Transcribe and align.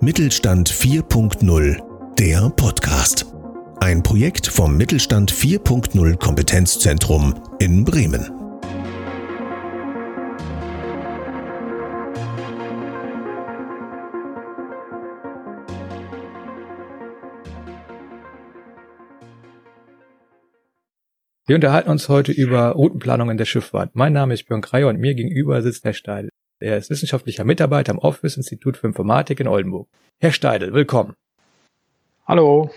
Mittelstand 0.00 0.70
4.0, 0.70 2.14
der 2.16 2.50
Podcast. 2.50 3.26
Ein 3.80 4.02
Projekt 4.02 4.46
vom 4.46 4.76
Mittelstand 4.76 5.32
4.0 5.32 6.16
Kompetenzzentrum 6.16 7.34
in 7.58 7.84
Bremen. 7.84 8.30
Wir 21.46 21.56
unterhalten 21.56 21.90
uns 21.90 22.08
heute 22.08 22.32
über 22.32 22.70
Routenplanung 22.70 23.30
in 23.30 23.36
der 23.36 23.44
Schifffahrt. 23.44 23.90
Mein 23.94 24.12
Name 24.12 24.34
ist 24.34 24.46
Björn 24.46 24.62
Kreier 24.62 24.88
und 24.88 25.00
mir 25.00 25.14
gegenüber 25.14 25.62
sitzt 25.62 25.84
Herr 25.84 25.94
Steidl. 25.94 26.30
Er 26.62 26.76
ist 26.76 26.90
wissenschaftlicher 26.90 27.44
Mitarbeiter 27.44 27.90
am 27.90 27.98
Office 27.98 28.36
Institut 28.36 28.76
für 28.76 28.86
Informatik 28.86 29.40
in 29.40 29.48
Oldenburg. 29.48 29.88
Herr 30.20 30.30
Steidl, 30.30 30.74
willkommen. 30.74 31.14
Hallo. 32.26 32.70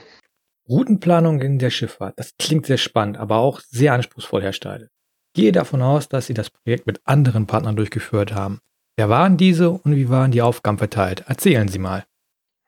Routenplanung 0.70 1.42
in 1.42 1.60
der 1.60 1.70
Schifffahrt. 1.70 2.14
Das 2.18 2.38
klingt 2.40 2.66
sehr 2.66 2.78
spannend, 2.78 3.18
aber 3.18 3.40
auch 3.40 3.60
sehr 3.60 3.92
anspruchsvoll, 3.92 4.42
Herr 4.42 4.54
Steidl. 4.54 4.90
Gehe 5.34 5.52
davon 5.52 5.82
aus, 5.82 6.08
dass 6.08 6.28
Sie 6.28 6.34
das 6.34 6.50
Projekt 6.50 6.88
mit 6.88 7.02
anderen 7.04 7.46
Partnern 7.46 7.76
durchgeführt 7.76 8.34
haben. 8.34 8.60
Wer 8.96 9.10
waren 9.10 9.36
diese 9.36 9.72
und 9.72 9.98
wie 9.98 10.08
waren 10.08 10.32
die 10.32 10.42
Aufgaben 10.42 10.78
verteilt? 10.78 11.26
Erzählen 11.28 11.68
Sie 11.68 11.80
mal. 11.80 12.06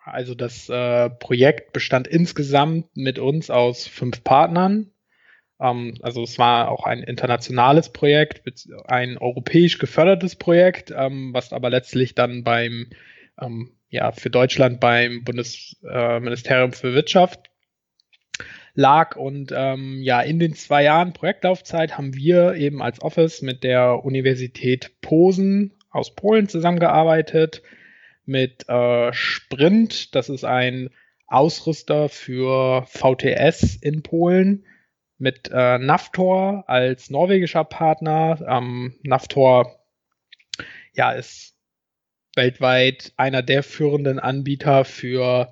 Also 0.04 0.36
das 0.36 0.68
äh, 0.68 1.10
Projekt 1.10 1.72
bestand 1.72 2.08
insgesamt 2.08 2.88
mit 2.94 3.20
uns 3.20 3.50
aus 3.50 3.88
fünf 3.88 4.22
Partnern. 4.26 4.92
Ähm, 5.60 5.96
also 6.02 6.24
es 6.24 6.38
war 6.38 6.70
auch 6.70 6.86
ein 6.86 7.04
internationales 7.04 7.90
Projekt, 7.90 8.44
ein 8.88 9.18
europäisch 9.18 9.78
gefördertes 9.78 10.36
Projekt, 10.36 10.94
ähm, 10.96 11.34
was 11.34 11.54
aber 11.54 11.70
letztlich 11.70 12.16
dann 12.16 12.44
beim, 12.44 12.88
ähm, 13.40 13.72
ja, 13.90 14.12
für 14.12 14.30
Deutschland 14.30 14.80
beim 14.80 15.24
Bundesministerium 15.24 16.72
äh, 16.72 16.76
für 16.76 16.94
Wirtschaft 16.94 17.50
lag. 18.74 19.16
Und 19.16 19.52
ja, 19.52 20.20
in 20.20 20.38
den 20.38 20.54
zwei 20.54 20.84
Jahren 20.84 21.14
Projektlaufzeit 21.14 21.98
haben 21.98 22.14
wir 22.14 22.56
eben 22.56 22.82
als 22.82 23.02
Office 23.02 23.42
mit 23.42 23.64
der 23.64 24.04
Universität 24.04 25.00
Posen 25.00 25.72
aus 25.92 26.14
Polen 26.14 26.50
zusammengearbeitet, 26.50 27.62
mit 28.26 28.68
äh, 28.68 29.14
Sprint, 29.14 30.14
das 30.14 30.30
ist 30.30 30.44
ein 30.44 30.90
Ausrüster 31.28 32.10
für 32.10 32.86
VTS 32.88 33.78
in 33.78 34.04
Polen, 34.04 34.66
mit 35.18 35.50
äh, 35.52 35.78
Navtor 35.78 36.64
als 36.68 37.10
norwegischer 37.10 37.64
Partner. 37.64 38.40
Ähm, 38.48 38.96
Navtor 39.04 39.80
ja, 40.94 41.12
ist 41.12 41.56
weltweit 42.36 43.14
einer 43.18 43.42
der 43.42 43.64
führenden 43.64 44.20
Anbieter 44.20 44.86
für 44.86 45.52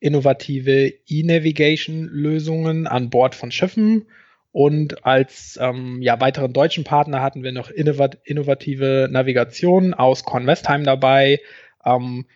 innovative 0.00 0.92
E-Navigation-Lösungen 1.06 2.86
an 2.86 3.10
Bord 3.10 3.34
von 3.34 3.50
Schiffen. 3.50 4.06
Und 4.52 5.04
als 5.06 5.58
ähm, 5.60 6.02
ja, 6.02 6.20
weiteren 6.20 6.52
deutschen 6.52 6.82
Partner 6.82 7.22
hatten 7.22 7.44
wir 7.44 7.52
noch 7.52 7.70
innovat 7.70 8.18
innovative 8.24 9.08
Navigation 9.10 9.94
aus 9.94 10.24
Kornwestheim 10.24 10.82
dabei. 10.82 11.40
Ähm, 11.84 12.26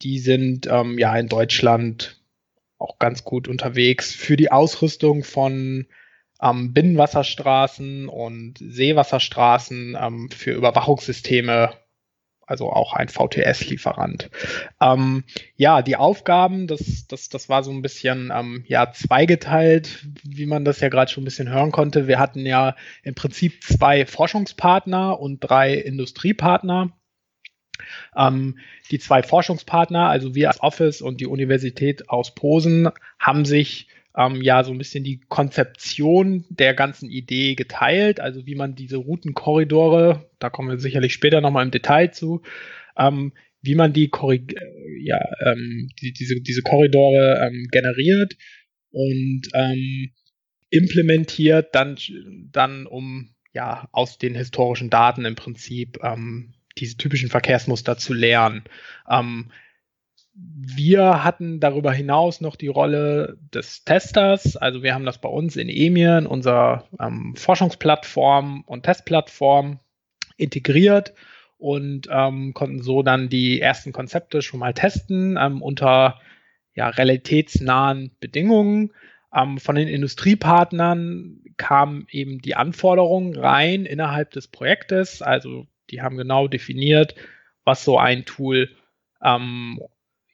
die 0.00 0.18
sind 0.18 0.66
ähm, 0.70 0.98
ja 0.98 1.14
in 1.16 1.28
Deutschland 1.28 2.17
auch 2.78 2.98
ganz 2.98 3.24
gut 3.24 3.48
unterwegs 3.48 4.14
für 4.14 4.36
die 4.36 4.52
Ausrüstung 4.52 5.24
von 5.24 5.86
ähm, 6.40 6.72
Binnenwasserstraßen 6.72 8.08
und 8.08 8.58
Seewasserstraßen 8.58 9.96
ähm, 10.00 10.30
für 10.30 10.52
Überwachungssysteme, 10.52 11.72
also 12.46 12.70
auch 12.70 12.92
ein 12.92 13.08
VTS-Lieferant. 13.08 14.30
Ähm, 14.80 15.24
ja, 15.56 15.82
die 15.82 15.96
Aufgaben, 15.96 16.66
das, 16.66 17.06
das, 17.08 17.28
das 17.28 17.48
war 17.48 17.62
so 17.64 17.72
ein 17.72 17.82
bisschen 17.82 18.32
ähm, 18.34 18.64
ja, 18.66 18.92
zweigeteilt, 18.92 20.06
wie 20.22 20.46
man 20.46 20.64
das 20.64 20.80
ja 20.80 20.88
gerade 20.88 21.10
schon 21.10 21.22
ein 21.22 21.26
bisschen 21.26 21.50
hören 21.50 21.72
konnte. 21.72 22.06
Wir 22.06 22.18
hatten 22.18 22.46
ja 22.46 22.76
im 23.02 23.14
Prinzip 23.14 23.64
zwei 23.64 24.06
Forschungspartner 24.06 25.18
und 25.18 25.40
drei 25.40 25.74
Industriepartner. 25.74 26.92
Ähm, 28.16 28.58
die 28.90 28.98
zwei 28.98 29.22
Forschungspartner, 29.22 30.08
also 30.08 30.34
wir 30.34 30.48
als 30.48 30.60
Office 30.62 31.02
und 31.02 31.20
die 31.20 31.26
Universität 31.26 32.08
aus 32.08 32.34
Posen, 32.34 32.88
haben 33.18 33.44
sich 33.44 33.88
ähm, 34.16 34.42
ja 34.42 34.64
so 34.64 34.72
ein 34.72 34.78
bisschen 34.78 35.04
die 35.04 35.20
Konzeption 35.28 36.44
der 36.48 36.74
ganzen 36.74 37.08
Idee 37.08 37.54
geteilt, 37.54 38.20
also 38.20 38.46
wie 38.46 38.56
man 38.56 38.74
diese 38.74 38.96
Routenkorridore, 38.96 40.28
da 40.38 40.50
kommen 40.50 40.68
wir 40.68 40.78
sicherlich 40.78 41.12
später 41.12 41.40
nochmal 41.40 41.64
im 41.64 41.70
Detail 41.70 42.12
zu, 42.12 42.42
ähm, 42.96 43.32
wie 43.62 43.74
man 43.74 43.92
die, 43.92 44.08
Korrig 44.08 44.54
äh, 44.54 45.04
ja, 45.04 45.20
ähm, 45.46 45.88
die, 46.00 46.12
diese, 46.12 46.40
diese 46.40 46.62
Korridore 46.62 47.46
ähm, 47.46 47.68
generiert 47.70 48.34
und 48.90 49.42
ähm, 49.54 50.10
implementiert, 50.70 51.74
dann, 51.74 51.96
dann 52.50 52.86
um 52.86 53.34
ja 53.54 53.88
aus 53.92 54.18
den 54.18 54.34
historischen 54.34 54.90
Daten 54.90 55.24
im 55.24 55.34
Prinzip 55.34 55.98
ähm, 56.02 56.54
diese 56.80 56.96
typischen 56.96 57.30
Verkehrsmuster 57.30 57.98
zu 57.98 58.14
lernen. 58.14 58.64
Ähm, 59.08 59.50
wir 60.34 61.24
hatten 61.24 61.58
darüber 61.58 61.92
hinaus 61.92 62.40
noch 62.40 62.54
die 62.54 62.68
Rolle 62.68 63.38
des 63.52 63.84
Testers. 63.84 64.56
Also 64.56 64.82
wir 64.82 64.94
haben 64.94 65.04
das 65.04 65.20
bei 65.20 65.28
uns 65.28 65.56
in 65.56 65.68
EMIR, 65.68 66.18
in 66.18 66.26
unserer 66.26 66.84
ähm, 67.00 67.34
Forschungsplattform 67.36 68.62
und 68.66 68.84
Testplattform 68.84 69.80
integriert 70.36 71.14
und 71.58 72.08
ähm, 72.10 72.54
konnten 72.54 72.82
so 72.82 73.02
dann 73.02 73.28
die 73.28 73.60
ersten 73.60 73.92
Konzepte 73.92 74.42
schon 74.42 74.60
mal 74.60 74.74
testen 74.74 75.36
ähm, 75.40 75.60
unter 75.60 76.20
ja, 76.74 76.88
realitätsnahen 76.88 78.12
Bedingungen. 78.20 78.92
Ähm, 79.34 79.58
von 79.58 79.74
den 79.74 79.88
Industriepartnern 79.88 81.40
kamen 81.56 82.06
eben 82.10 82.40
die 82.40 82.54
Anforderungen 82.54 83.36
rein 83.36 83.86
innerhalb 83.86 84.30
des 84.30 84.46
Projektes. 84.46 85.20
Also 85.20 85.66
die 85.90 86.02
haben 86.02 86.16
genau 86.16 86.48
definiert, 86.48 87.14
was 87.64 87.84
so 87.84 87.98
ein 87.98 88.24
Tool 88.24 88.70
ähm, 89.22 89.80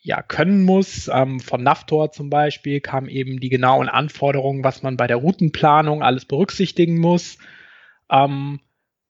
ja, 0.04 0.22
können 0.22 0.62
muss. 0.62 1.08
Ähm, 1.12 1.40
von 1.40 1.62
Navtor 1.62 2.12
zum 2.12 2.30
Beispiel 2.30 2.80
kamen 2.80 3.08
eben 3.08 3.40
die 3.40 3.48
genauen 3.48 3.88
Anforderungen, 3.88 4.62
was 4.62 4.82
man 4.82 4.96
bei 4.96 5.06
der 5.06 5.16
Routenplanung 5.16 6.02
alles 6.02 6.26
berücksichtigen 6.26 6.98
muss, 6.98 7.38
ähm, 8.10 8.60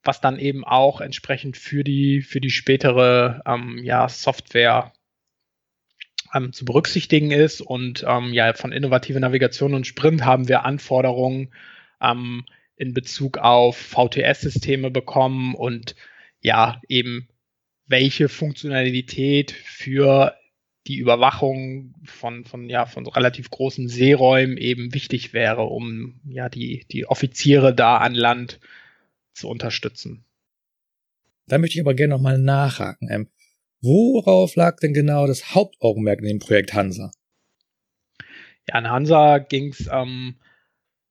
was 0.04 0.20
dann 0.20 0.38
eben 0.38 0.64
auch 0.64 1.00
entsprechend 1.00 1.56
für 1.56 1.82
die, 1.82 2.22
für 2.22 2.40
die 2.40 2.50
spätere 2.50 3.42
ähm, 3.44 3.80
ja, 3.82 4.08
Software 4.08 4.92
ähm, 6.32 6.52
zu 6.52 6.64
berücksichtigen 6.64 7.32
ist. 7.32 7.60
Und 7.60 8.04
ähm, 8.06 8.32
ja, 8.32 8.52
von 8.52 8.70
innovative 8.70 9.18
Navigation 9.18 9.74
und 9.74 9.86
Sprint 9.86 10.24
haben 10.24 10.48
wir 10.48 10.64
Anforderungen 10.64 11.52
ähm, 12.00 12.44
in 12.76 12.94
Bezug 12.94 13.38
auf 13.38 13.76
VTS-Systeme 13.76 14.90
bekommen 14.90 15.54
und 15.54 15.96
ja, 16.44 16.80
eben 16.88 17.26
welche 17.86 18.28
Funktionalität 18.28 19.50
für 19.50 20.36
die 20.86 20.98
Überwachung 20.98 21.94
von, 22.04 22.44
von, 22.44 22.68
ja, 22.68 22.84
von 22.84 23.06
relativ 23.06 23.50
großen 23.50 23.88
Seeräumen 23.88 24.58
eben 24.58 24.92
wichtig 24.92 25.32
wäre, 25.32 25.62
um 25.62 26.20
ja 26.26 26.50
die, 26.50 26.84
die 26.92 27.06
Offiziere 27.06 27.74
da 27.74 27.96
an 27.96 28.14
Land 28.14 28.60
zu 29.32 29.48
unterstützen. 29.48 30.26
Da 31.46 31.56
möchte 31.58 31.78
ich 31.78 31.80
aber 31.80 31.94
gerne 31.94 32.14
nochmal 32.14 32.38
nachhaken. 32.38 33.08
Ähm, 33.10 33.28
worauf 33.80 34.54
lag 34.54 34.78
denn 34.80 34.92
genau 34.92 35.26
das 35.26 35.54
Hauptaugenmerk 35.54 36.20
in 36.20 36.26
dem 36.26 36.38
Projekt 36.38 36.74
Hansa? 36.74 37.10
Ja, 38.68 38.78
in 38.78 38.90
Hansa 38.90 39.38
ging 39.38 39.68
es 39.68 39.88
ähm, 39.90 40.36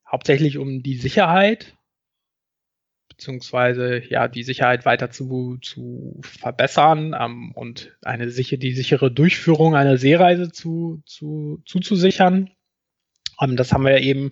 hauptsächlich 0.09 0.59
um 0.59 0.83
die 0.83 0.97
Sicherheit 0.97 1.75
beziehungsweise 3.15 4.01
ja 4.09 4.27
die 4.27 4.43
Sicherheit 4.43 4.85
weiter 4.85 5.11
zu, 5.11 5.57
zu 5.61 6.19
verbessern 6.21 7.15
ähm, 7.19 7.51
und 7.53 7.95
eine 8.01 8.29
sicher, 8.29 8.57
die 8.57 8.73
sichere 8.73 9.11
Durchführung 9.11 9.75
einer 9.75 9.97
Seereise 9.97 10.51
zu, 10.51 11.01
zu, 11.05 11.61
zuzusichern. 11.65 12.49
Ähm, 13.39 13.55
das 13.55 13.71
haben 13.71 13.85
wir 13.85 13.99
eben, 13.99 14.31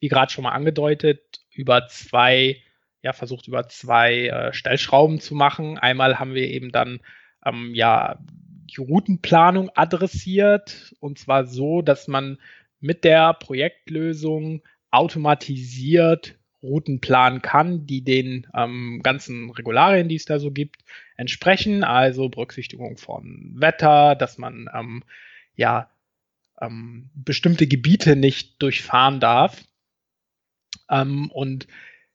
wie 0.00 0.08
gerade 0.08 0.32
schon 0.32 0.44
mal 0.44 0.52
angedeutet, 0.52 1.40
über 1.50 1.86
zwei, 1.88 2.56
ja, 3.02 3.12
versucht 3.12 3.48
über 3.48 3.68
zwei 3.68 4.26
äh, 4.26 4.52
Stellschrauben 4.52 5.20
zu 5.20 5.34
machen. 5.34 5.78
Einmal 5.78 6.18
haben 6.18 6.34
wir 6.34 6.48
eben 6.48 6.72
dann 6.72 7.00
ähm, 7.44 7.72
ja 7.74 8.18
die 8.20 8.80
Routenplanung 8.80 9.70
adressiert 9.74 10.94
und 11.00 11.18
zwar 11.18 11.46
so, 11.46 11.82
dass 11.82 12.08
man 12.08 12.38
mit 12.80 13.04
der 13.04 13.34
Projektlösung 13.34 14.62
automatisiert 14.90 16.37
Routen 16.62 17.00
planen 17.00 17.42
kann, 17.42 17.86
die 17.86 18.02
den 18.02 18.46
ähm, 18.54 19.00
ganzen 19.02 19.50
Regularien, 19.50 20.08
die 20.08 20.16
es 20.16 20.24
da 20.24 20.38
so 20.38 20.50
gibt, 20.50 20.82
entsprechen. 21.16 21.84
Also 21.84 22.28
Berücksichtigung 22.28 22.96
von 22.96 23.52
Wetter, 23.54 24.16
dass 24.16 24.38
man 24.38 24.68
ähm, 24.74 25.04
ja 25.54 25.90
ähm, 26.60 27.10
bestimmte 27.14 27.66
Gebiete 27.66 28.16
nicht 28.16 28.60
durchfahren 28.62 29.20
darf. 29.20 29.62
Ähm, 30.90 31.30
und 31.30 31.68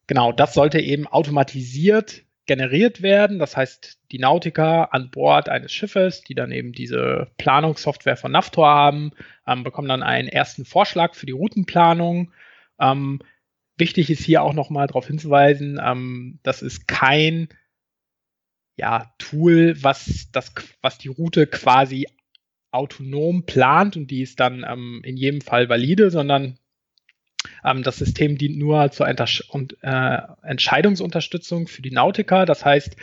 genau, 0.08 0.32
das 0.32 0.54
sollte 0.54 0.80
eben 0.80 1.08
automatisiert 1.08 2.24
generiert 2.46 3.02
werden. 3.02 3.40
Das 3.40 3.56
heißt, 3.56 4.00
die 4.12 4.20
Nautiker 4.20 4.94
an 4.94 5.10
Bord 5.10 5.50
eines 5.50 5.72
Schiffes, 5.72 6.22
die 6.22 6.36
dann 6.36 6.52
eben 6.52 6.74
diese 6.74 7.28
Planungssoftware 7.38 8.18
von 8.18 8.32
Navtor 8.32 8.68
haben, 8.68 9.12
ähm, 9.48 9.64
bekommen 9.64 9.88
dann 9.88 10.04
einen 10.04 10.28
ersten 10.28 10.66
Vorschlag 10.66 11.16
für 11.16 11.26
die 11.26 11.32
Routenplanung. 11.32 12.32
Ähm, 12.80 13.20
wichtig 13.78 14.10
ist 14.10 14.24
hier 14.24 14.44
auch 14.44 14.54
nochmal 14.54 14.88
darauf 14.88 15.08
hinzuweisen, 15.08 15.80
ähm, 15.84 16.40
das 16.44 16.62
ist 16.62 16.88
kein 16.88 17.50
ja, 18.76 19.14
Tool, 19.20 19.76
was, 19.82 20.30
das, 20.32 20.52
was 20.82 20.98
die 20.98 21.10
Route 21.10 21.48
quasi 21.48 22.08
autonom 22.72 23.46
plant 23.46 23.98
und 23.98 24.08
die 24.08 24.22
ist 24.22 24.40
dann 24.40 24.66
ähm, 24.68 25.02
in 25.04 25.16
jedem 25.16 25.42
Fall 25.42 25.70
valide, 25.70 26.10
sondern 26.10 26.58
ähm, 27.64 27.84
das 27.84 27.98
System 27.98 28.38
dient 28.38 28.58
nur 28.58 28.92
zur 28.92 29.08
Entsch 29.08 29.42
und, 29.50 29.78
äh, 29.82 30.18
Entscheidungsunterstützung 30.42 31.68
für 31.68 31.84
die 31.84 31.92
Nautiker. 31.92 32.46
Das 32.46 32.66
heißt, 32.66 32.96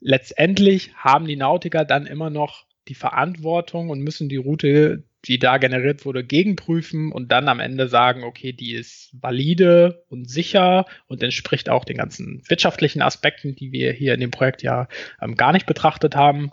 letztendlich 0.00 0.94
haben 0.96 1.26
die 1.26 1.36
Nautiker 1.36 1.84
dann 1.84 2.06
immer 2.06 2.28
noch 2.28 2.66
die 2.88 2.94
Verantwortung 2.94 3.88
und 3.88 4.00
müssen 4.00 4.28
die 4.28 4.36
Route, 4.36 5.04
die 5.24 5.38
da 5.38 5.58
generiert 5.58 6.04
wurde, 6.04 6.22
gegenprüfen 6.22 7.10
und 7.10 7.32
dann 7.32 7.48
am 7.48 7.58
Ende 7.58 7.88
sagen, 7.88 8.22
okay, 8.22 8.52
die 8.52 8.74
ist 8.74 9.10
valide 9.12 10.04
und 10.08 10.30
sicher 10.30 10.86
und 11.06 11.22
entspricht 11.22 11.68
auch 11.68 11.84
den 11.84 11.96
ganzen 11.96 12.42
wirtschaftlichen 12.48 13.02
Aspekten, 13.02 13.56
die 13.56 13.72
wir 13.72 13.92
hier 13.92 14.14
in 14.14 14.20
dem 14.20 14.30
Projekt 14.30 14.62
ja 14.62 14.88
ähm, 15.20 15.34
gar 15.34 15.52
nicht 15.52 15.66
betrachtet 15.66 16.14
haben. 16.14 16.52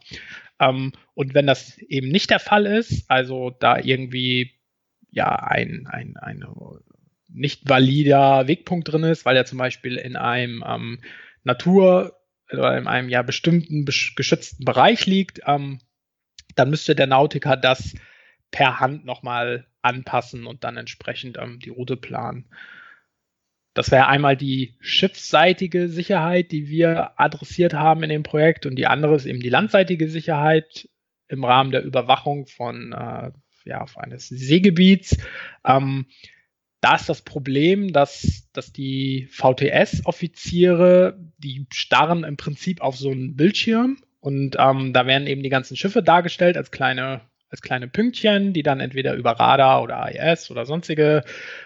Ähm, 0.60 0.94
und 1.14 1.34
wenn 1.36 1.46
das 1.46 1.78
eben 1.78 2.08
nicht 2.10 2.30
der 2.30 2.40
Fall 2.40 2.66
ist, 2.66 3.10
also 3.10 3.52
da 3.52 3.78
irgendwie 3.78 4.52
ja 5.12 5.36
ein, 5.36 5.88
ein, 5.88 6.18
eine 6.18 6.48
nicht 7.30 7.70
valider 7.70 8.48
Wegpunkt 8.48 8.92
drin 8.92 9.04
ist, 9.04 9.26
weil 9.26 9.36
er 9.36 9.46
zum 9.46 9.58
Beispiel 9.58 9.98
in 9.98 10.16
einem 10.16 10.64
ähm, 10.68 11.00
Natur- 11.44 12.16
oder 12.52 12.78
in 12.78 12.88
einem 12.88 13.10
ja 13.10 13.22
bestimmten 13.22 13.86
geschützten 13.86 14.66
Bereich 14.66 15.06
liegt, 15.06 15.42
ähm, 15.46 15.80
dann 16.56 16.70
müsste 16.70 16.96
der 16.96 17.08
Nautiker 17.08 17.58
das 17.58 17.96
per 18.54 18.80
Hand 18.80 19.04
nochmal 19.04 19.66
anpassen 19.82 20.46
und 20.46 20.64
dann 20.64 20.78
entsprechend 20.78 21.38
ähm, 21.42 21.60
die 21.60 21.72
Route 21.72 21.98
planen. 21.98 22.46
Das 23.74 23.90
wäre 23.90 24.08
einmal 24.08 24.38
die 24.38 24.76
schiffsseitige 24.80 25.90
Sicherheit, 25.90 26.52
die 26.52 26.70
wir 26.70 27.20
adressiert 27.20 27.74
haben 27.74 28.04
in 28.04 28.10
dem 28.10 28.22
Projekt 28.22 28.68
und 28.68 28.76
die 28.76 28.86
andere 28.86 29.16
ist 29.16 29.26
eben 29.26 29.40
die 29.40 29.50
landseitige 29.50 30.08
Sicherheit 30.08 30.88
im 31.28 31.44
Rahmen 31.44 31.72
der 31.72 31.84
Überwachung 31.84 32.46
von 32.46 32.94
äh, 32.94 33.32
ja, 33.66 33.86
eines 33.96 34.28
Seegebiets. 34.28 35.18
Ähm, 35.66 36.06
da 36.80 36.96
ist 36.96 37.10
das 37.10 37.24
Problem, 37.24 37.92
dass, 37.92 38.50
dass 38.54 38.72
die 38.72 39.28
VTS-Offiziere, 39.32 41.18
die 41.38 41.66
starren 41.74 42.24
im 42.24 42.38
Prinzip 42.38 42.82
auf 42.82 42.96
so 42.98 43.10
einen 43.10 43.36
Bildschirm 43.36 43.98
und 44.20 44.58
ähm, 44.60 44.94
da 44.94 45.08
werden 45.08 45.28
eben 45.28 45.42
die 45.42 45.50
ganzen 45.50 45.76
Schiffe 45.76 46.04
dargestellt 46.04 46.56
als 46.56 46.70
kleine, 46.72 47.22
als 47.54 47.62
kleine 47.62 47.88
Pünktchen, 47.88 48.52
die 48.52 48.64
dann 48.64 48.80
entweder 48.80 49.14
über 49.14 49.32
Radar 49.32 49.82
oder 49.84 50.04
AIS 50.04 50.52
oder 50.52 50.66
sonstige 50.66 51.24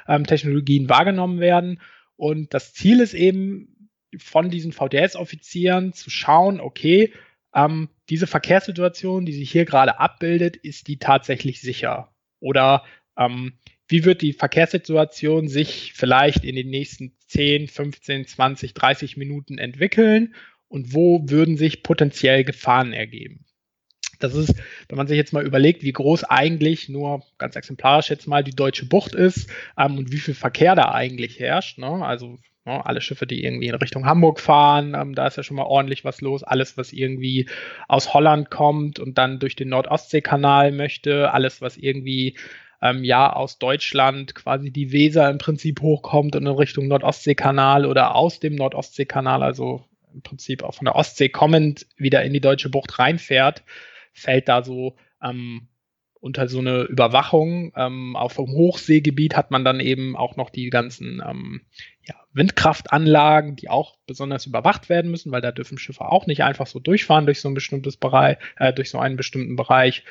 ähm, 0.07 0.25
Technologien 0.25 0.89
wahrgenommen 0.89 1.39
werden. 1.39 1.81
Und 2.17 2.53
das 2.53 2.73
Ziel 2.73 2.99
ist 2.99 3.13
eben 3.13 3.89
von 4.17 4.49
diesen 4.49 4.73
VTS-Offizieren 4.73 5.93
zu 5.93 6.09
schauen, 6.09 6.59
okay, 6.59 7.13
ähm, 7.55 7.89
diese 8.09 8.27
Verkehrssituation, 8.27 9.25
die 9.25 9.33
sich 9.33 9.49
hier 9.49 9.65
gerade 9.65 9.99
abbildet, 9.99 10.57
ist 10.57 10.87
die 10.87 10.99
tatsächlich 10.99 11.61
sicher? 11.61 12.13
Oder 12.39 12.83
ähm, 13.17 13.53
wie 13.87 14.03
wird 14.03 14.21
die 14.21 14.33
Verkehrssituation 14.33 15.47
sich 15.47 15.93
vielleicht 15.95 16.43
in 16.43 16.55
den 16.55 16.69
nächsten 16.69 17.15
10, 17.27 17.67
15, 17.67 18.27
20, 18.27 18.73
30 18.73 19.17
Minuten 19.17 19.57
entwickeln 19.57 20.35
und 20.67 20.93
wo 20.93 21.21
würden 21.29 21.57
sich 21.57 21.83
potenziell 21.83 22.43
Gefahren 22.43 22.93
ergeben. 22.93 23.45
Das 24.19 24.35
ist, 24.35 24.55
wenn 24.89 24.97
man 24.97 25.07
sich 25.07 25.17
jetzt 25.17 25.33
mal 25.33 25.45
überlegt, 25.45 25.83
wie 25.83 25.91
groß 25.91 26.23
eigentlich 26.25 26.89
nur 26.89 27.23
ganz 27.37 27.55
exemplarisch 27.55 28.09
jetzt 28.09 28.27
mal 28.27 28.43
die 28.43 28.55
deutsche 28.55 28.85
Bucht 28.85 29.15
ist 29.15 29.49
ähm, 29.77 29.97
und 29.97 30.11
wie 30.11 30.17
viel 30.17 30.33
Verkehr 30.33 30.75
da 30.75 30.91
eigentlich 30.91 31.39
herrscht. 31.39 31.77
Ne? 31.77 31.87
Also 31.87 32.37
ne, 32.65 32.85
alle 32.85 33.01
Schiffe, 33.01 33.25
die 33.25 33.43
irgendwie 33.43 33.67
in 33.67 33.75
Richtung 33.75 34.05
Hamburg 34.05 34.39
fahren, 34.39 34.95
ähm, 34.95 35.15
da 35.15 35.27
ist 35.27 35.37
ja 35.37 35.43
schon 35.43 35.57
mal 35.57 35.63
ordentlich 35.63 36.05
was 36.05 36.21
los. 36.21 36.43
Alles, 36.43 36.77
was 36.77 36.93
irgendwie 36.93 37.49
aus 37.87 38.13
Holland 38.13 38.51
kommt 38.51 38.99
und 38.99 39.17
dann 39.17 39.39
durch 39.39 39.55
den 39.55 39.69
Nord-Ostsee-Kanal 39.69 40.71
möchte, 40.71 41.31
alles, 41.31 41.61
was 41.61 41.77
irgendwie 41.77 42.37
ähm, 42.81 43.03
ja 43.03 43.33
aus 43.33 43.57
Deutschland 43.57 44.35
quasi 44.35 44.71
die 44.71 44.91
Weser 44.91 45.29
im 45.29 45.37
Prinzip 45.37 45.81
hochkommt 45.81 46.35
und 46.35 46.45
in 46.45 46.47
Richtung 46.47 46.87
Nordostseekanal 46.87 47.85
oder 47.85 48.15
aus 48.15 48.39
dem 48.39 48.55
Nordostseekanal, 48.55 49.41
also 49.41 49.83
im 50.13 50.21
Prinzip 50.21 50.63
auch 50.63 50.75
von 50.75 50.85
der 50.85 50.95
Ostsee 50.95 51.29
kommend 51.29 51.87
wieder 51.97 52.23
in 52.23 52.33
die 52.33 52.41
deutsche 52.41 52.69
Bucht 52.69 52.99
reinfährt, 52.99 53.63
fällt 54.17 54.49
da 54.49 54.63
so 54.63 54.95
ähm, 55.21 55.67
unter 56.19 56.47
so 56.47 56.59
eine 56.59 56.83
Überwachung. 56.83 57.71
Ähm, 57.75 58.15
auf 58.15 58.35
dem 58.35 58.47
Hochseegebiet 58.47 59.35
hat 59.35 59.51
man 59.51 59.63
dann 59.63 59.79
eben 59.79 60.15
auch 60.15 60.35
noch 60.35 60.49
die 60.49 60.69
ganzen 60.69 61.21
ähm, 61.25 61.61
ja, 62.07 62.15
Windkraftanlagen, 62.33 63.55
die 63.55 63.69
auch 63.69 63.97
besonders 64.07 64.45
überwacht 64.45 64.89
werden 64.89 65.11
müssen, 65.11 65.31
weil 65.31 65.41
da 65.41 65.51
dürfen 65.51 65.77
Schiffe 65.77 66.05
auch 66.05 66.25
nicht 66.25 66.43
einfach 66.43 66.67
so 66.67 66.79
durchfahren 66.79 67.25
durch 67.25 67.41
so 67.41 67.49
ein 67.49 67.53
bestimmtes 67.53 67.97
Bereich, 67.97 68.37
äh, 68.57 68.73
durch 68.73 68.89
so 68.89 68.99
einen 68.99 69.15
bestimmten 69.15 69.55
Bereich. 69.55 70.03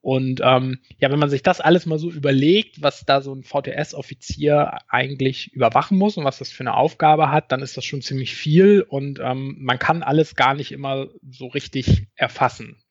Und 0.00 0.40
ähm, 0.42 0.80
ja, 0.98 1.12
wenn 1.12 1.20
man 1.20 1.30
sich 1.30 1.44
das 1.44 1.60
alles 1.60 1.86
mal 1.86 1.98
so 1.98 2.10
überlegt, 2.10 2.82
was 2.82 3.04
da 3.04 3.20
so 3.20 3.32
ein 3.32 3.44
VTS-Offizier 3.44 4.78
eigentlich 4.88 5.52
überwachen 5.52 5.96
muss 5.96 6.16
und 6.16 6.24
was 6.24 6.38
das 6.38 6.50
für 6.50 6.64
eine 6.64 6.74
Aufgabe 6.74 7.30
hat, 7.30 7.52
dann 7.52 7.62
ist 7.62 7.76
das 7.76 7.84
schon 7.84 8.02
ziemlich 8.02 8.34
viel 8.34 8.82
und 8.82 9.20
ähm, 9.22 9.56
man 9.60 9.78
kann 9.78 10.02
alles 10.02 10.34
gar 10.34 10.54
nicht 10.54 10.72
immer 10.72 11.06
so 11.30 11.46
richtig 11.46 12.08
erfassen. 12.16 12.82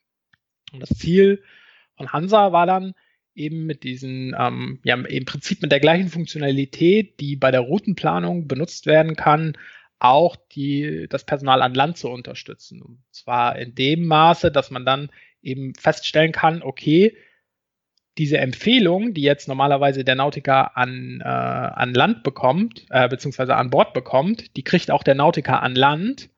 Und 0.72 0.80
das 0.82 0.90
Ziel 0.98 1.44
von 1.96 2.12
Hansa 2.14 2.52
war 2.52 2.66
dann 2.66 2.94
eben 3.34 3.66
mit 3.66 3.84
diesen, 3.84 4.36
ähm, 4.38 4.80
ja, 4.84 4.96
im 4.96 5.26
Prinzip 5.26 5.62
mit 5.62 5.72
der 5.72 5.80
gleichen 5.80 6.10
Funktionalität, 6.10 7.20
die 7.20 7.36
bei 7.36 7.52
der 7.52 7.62
Routenplanung 7.62 8.48
benutzt 8.48 8.86
werden 8.86 9.16
kann, 9.16 9.58
auch 10.00 10.36
die, 10.36 11.08
das 11.10 11.26
Personal 11.26 11.62
an 11.62 11.74
Land 11.74 11.98
zu 11.98 12.10
unterstützen. 12.10 12.82
Und 12.82 13.00
zwar 13.12 13.58
in 13.58 13.76
dem 13.76 14.06
Maße, 14.06 14.52
dass 14.52 14.72
man 14.72 14.86
dann 14.86 15.12
eben 15.42 15.74
feststellen 15.76 16.32
kann, 16.32 16.62
okay, 16.62 17.16
diese 18.18 18.40
Empfehlung, 18.40 19.14
die 19.14 19.22
jetzt 19.22 19.48
normalerweise 19.48 20.04
der 20.04 20.16
Nautiker 20.16 20.76
an, 20.76 21.22
äh, 21.22 21.28
an 21.28 21.94
Land 21.94 22.24
bekommt, 22.24 22.86
äh, 22.90 23.08
beziehungsweise 23.08 23.56
an 23.56 23.70
Bord 23.70 23.94
bekommt, 23.94 24.56
die 24.58 24.64
kriegt 24.64 24.92
auch 24.92 25.04
der 25.04 25.16
Nautiker 25.16 25.64
an 25.64 25.76
Land. 25.76 26.30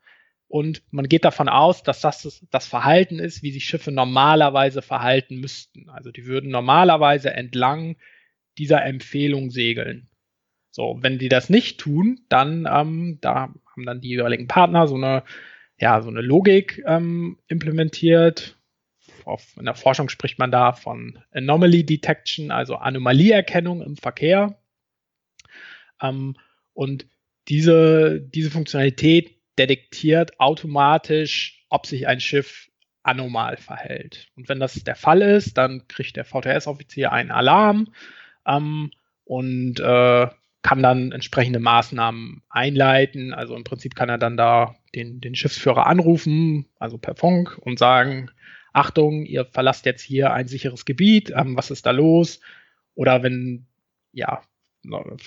Und 0.54 0.84
man 0.92 1.10
geht 1.10 1.26
davon 1.26 1.50
aus, 1.50 1.82
dass 1.82 2.02
das 2.02 2.46
das 2.52 2.68
Verhalten 2.68 3.18
ist, 3.18 3.42
wie 3.42 3.52
sich 3.52 3.66
Schiffe 3.66 3.92
normalerweise 3.92 4.84
verhalten 4.84 5.40
müssten. 5.40 5.90
Also 5.90 6.12
die 6.12 6.28
würden 6.28 6.52
normalerweise 6.52 7.34
entlang 7.34 7.96
dieser 8.60 8.86
Empfehlung 8.86 9.50
segeln. 9.50 10.10
So, 10.70 11.00
wenn 11.02 11.18
die 11.18 11.28
das 11.28 11.50
nicht 11.50 11.80
tun, 11.80 12.20
dann 12.30 12.68
ähm, 12.72 13.18
da 13.20 13.52
haben 13.66 13.86
dann 13.88 14.00
die 14.00 14.10
jeweiligen 14.10 14.48
Partner 14.48 14.88
so 14.88 14.94
eine 14.94 15.24
ja 15.80 16.04
so 16.04 16.10
eine 16.10 16.22
Logik 16.22 16.84
ähm, 16.86 17.40
implementiert, 17.48 18.56
auf, 19.26 19.58
in 19.58 19.66
der 19.66 19.74
Forschung 19.74 20.08
spricht 20.08 20.38
man 20.38 20.52
da 20.52 20.74
von 20.74 21.18
Anomaly 21.32 21.84
Detection, 21.84 22.52
also 22.52 22.76
Anomalieerkennung 22.76 23.82
im 23.82 23.98
Verkehr. 23.98 24.56
Ähm, 26.00 26.36
und 26.74 27.08
diese, 27.48 28.22
diese 28.22 28.52
Funktionalität 28.52 29.33
detektiert 29.58 30.40
automatisch, 30.40 31.66
ob 31.70 31.86
sich 31.86 32.08
ein 32.08 32.20
Schiff 32.20 32.70
anormal 33.04 33.58
verhält. 33.58 34.28
Und 34.36 34.50
wenn 34.50 34.60
das 34.60 34.76
der 34.76 34.96
Fall 34.96 35.22
ist, 35.22 35.58
dann 35.58 35.88
kriegt 35.88 36.16
der 36.16 36.26
VTS-Offizier 36.26 37.12
einen 37.12 37.32
Alarm 37.32 37.94
ähm, 38.48 38.92
und 39.26 39.80
äh, 39.80 40.28
kann 40.62 40.82
dann 40.82 41.12
entsprechende 41.12 41.60
Maßnahmen 41.60 42.42
einleiten. 42.50 43.34
Also 43.34 43.56
im 43.56 43.66
Prinzip 43.66 43.96
kann 43.96 44.10
er 44.10 44.18
dann 44.18 44.38
da 44.38 44.76
den, 44.96 45.20
den 45.20 45.36
Schiffsführer 45.36 45.86
anrufen, 45.88 46.66
also 46.80 46.98
per 46.98 47.16
Funk, 47.16 47.58
und 47.60 47.78
sagen, 47.78 48.32
Achtung, 48.72 49.26
ihr 49.26 49.46
verlasst 49.46 49.86
jetzt 49.86 50.02
hier 50.02 50.34
ein 50.34 50.48
sicheres 50.48 50.86
Gebiet, 50.86 51.32
ähm, 51.36 51.58
was 51.58 51.70
ist 51.70 51.86
da 51.86 51.92
los? 51.92 52.40
Oder 52.96 53.22
wenn, 53.22 53.68
ja, 54.14 54.42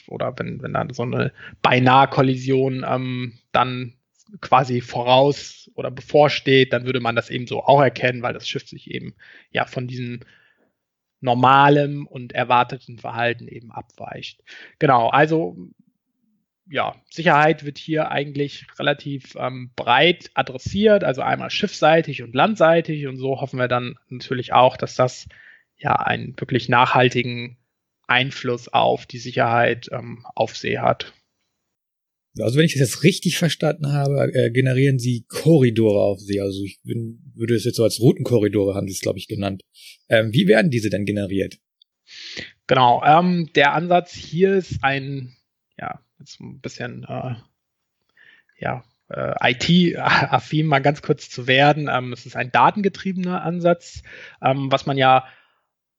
oder 0.06 0.34
wenn, 0.38 0.62
wenn 0.62 0.72
dann 0.72 0.90
so 0.90 1.02
eine 1.02 1.32
beinahe 1.62 2.08
Kollision 2.08 2.84
ähm, 2.88 3.38
dann 3.52 3.94
quasi 4.40 4.80
voraus 4.80 5.70
oder 5.74 5.90
bevorsteht, 5.90 6.72
dann 6.72 6.84
würde 6.84 7.00
man 7.00 7.16
das 7.16 7.30
eben 7.30 7.46
so 7.46 7.62
auch 7.62 7.80
erkennen, 7.80 8.22
weil 8.22 8.34
das 8.34 8.48
Schiff 8.48 8.68
sich 8.68 8.90
eben 8.90 9.14
ja 9.50 9.66
von 9.66 9.86
diesem 9.86 10.20
normalem 11.20 12.06
und 12.06 12.32
erwarteten 12.32 12.98
Verhalten 12.98 13.48
eben 13.48 13.72
abweicht. 13.72 14.42
Genau, 14.78 15.08
also 15.08 15.56
ja, 16.68 16.96
Sicherheit 17.10 17.64
wird 17.64 17.78
hier 17.78 18.10
eigentlich 18.10 18.66
relativ 18.78 19.36
ähm, 19.36 19.70
breit 19.76 20.30
adressiert, 20.34 21.04
also 21.04 21.22
einmal 21.22 21.50
schiffseitig 21.50 22.22
und 22.22 22.34
landseitig 22.34 23.06
und 23.06 23.18
so 23.18 23.40
hoffen 23.40 23.58
wir 23.58 23.68
dann 23.68 23.96
natürlich 24.08 24.52
auch, 24.52 24.76
dass 24.76 24.94
das 24.96 25.28
ja 25.76 25.94
einen 25.94 26.38
wirklich 26.38 26.68
nachhaltigen 26.68 27.56
Einfluss 28.08 28.68
auf 28.68 29.06
die 29.06 29.18
Sicherheit 29.18 29.88
ähm, 29.92 30.26
auf 30.34 30.56
See 30.56 30.78
hat. 30.78 31.12
Also 32.40 32.58
wenn 32.58 32.64
ich 32.64 32.72
das 32.72 32.80
jetzt 32.80 33.02
richtig 33.02 33.38
verstanden 33.38 33.92
habe, 33.92 34.32
äh, 34.34 34.50
generieren 34.50 34.98
Sie 34.98 35.24
Korridore 35.28 36.00
auf 36.00 36.20
See. 36.20 36.40
Also 36.40 36.62
ich 36.62 36.80
bin, 36.82 37.32
würde 37.34 37.54
es 37.54 37.64
jetzt 37.64 37.76
so 37.76 37.84
als 37.84 38.00
Routenkorridore 38.00 38.74
haben 38.74 38.88
Sie 38.88 38.94
es, 38.94 39.00
glaube 39.00 39.18
ich, 39.18 39.28
genannt. 39.28 39.62
Ähm, 40.08 40.32
wie 40.32 40.46
werden 40.46 40.70
diese 40.70 40.90
denn 40.90 41.04
generiert? 41.04 41.58
Genau, 42.66 43.02
ähm, 43.04 43.50
der 43.54 43.74
Ansatz 43.74 44.12
hier 44.12 44.54
ist 44.54 44.82
ein, 44.82 45.36
ja, 45.78 46.00
jetzt 46.18 46.40
ein 46.40 46.60
bisschen, 46.60 47.04
äh, 47.04 47.34
ja, 48.58 48.84
äh, 49.08 49.52
IT-affin 49.52 50.66
mal 50.66 50.80
ganz 50.80 51.02
kurz 51.02 51.30
zu 51.30 51.46
werden. 51.46 51.88
Ähm, 51.90 52.12
es 52.12 52.26
ist 52.26 52.36
ein 52.36 52.50
datengetriebener 52.50 53.42
Ansatz, 53.42 54.02
ähm, 54.42 54.70
was 54.70 54.86
man 54.86 54.98
ja 54.98 55.26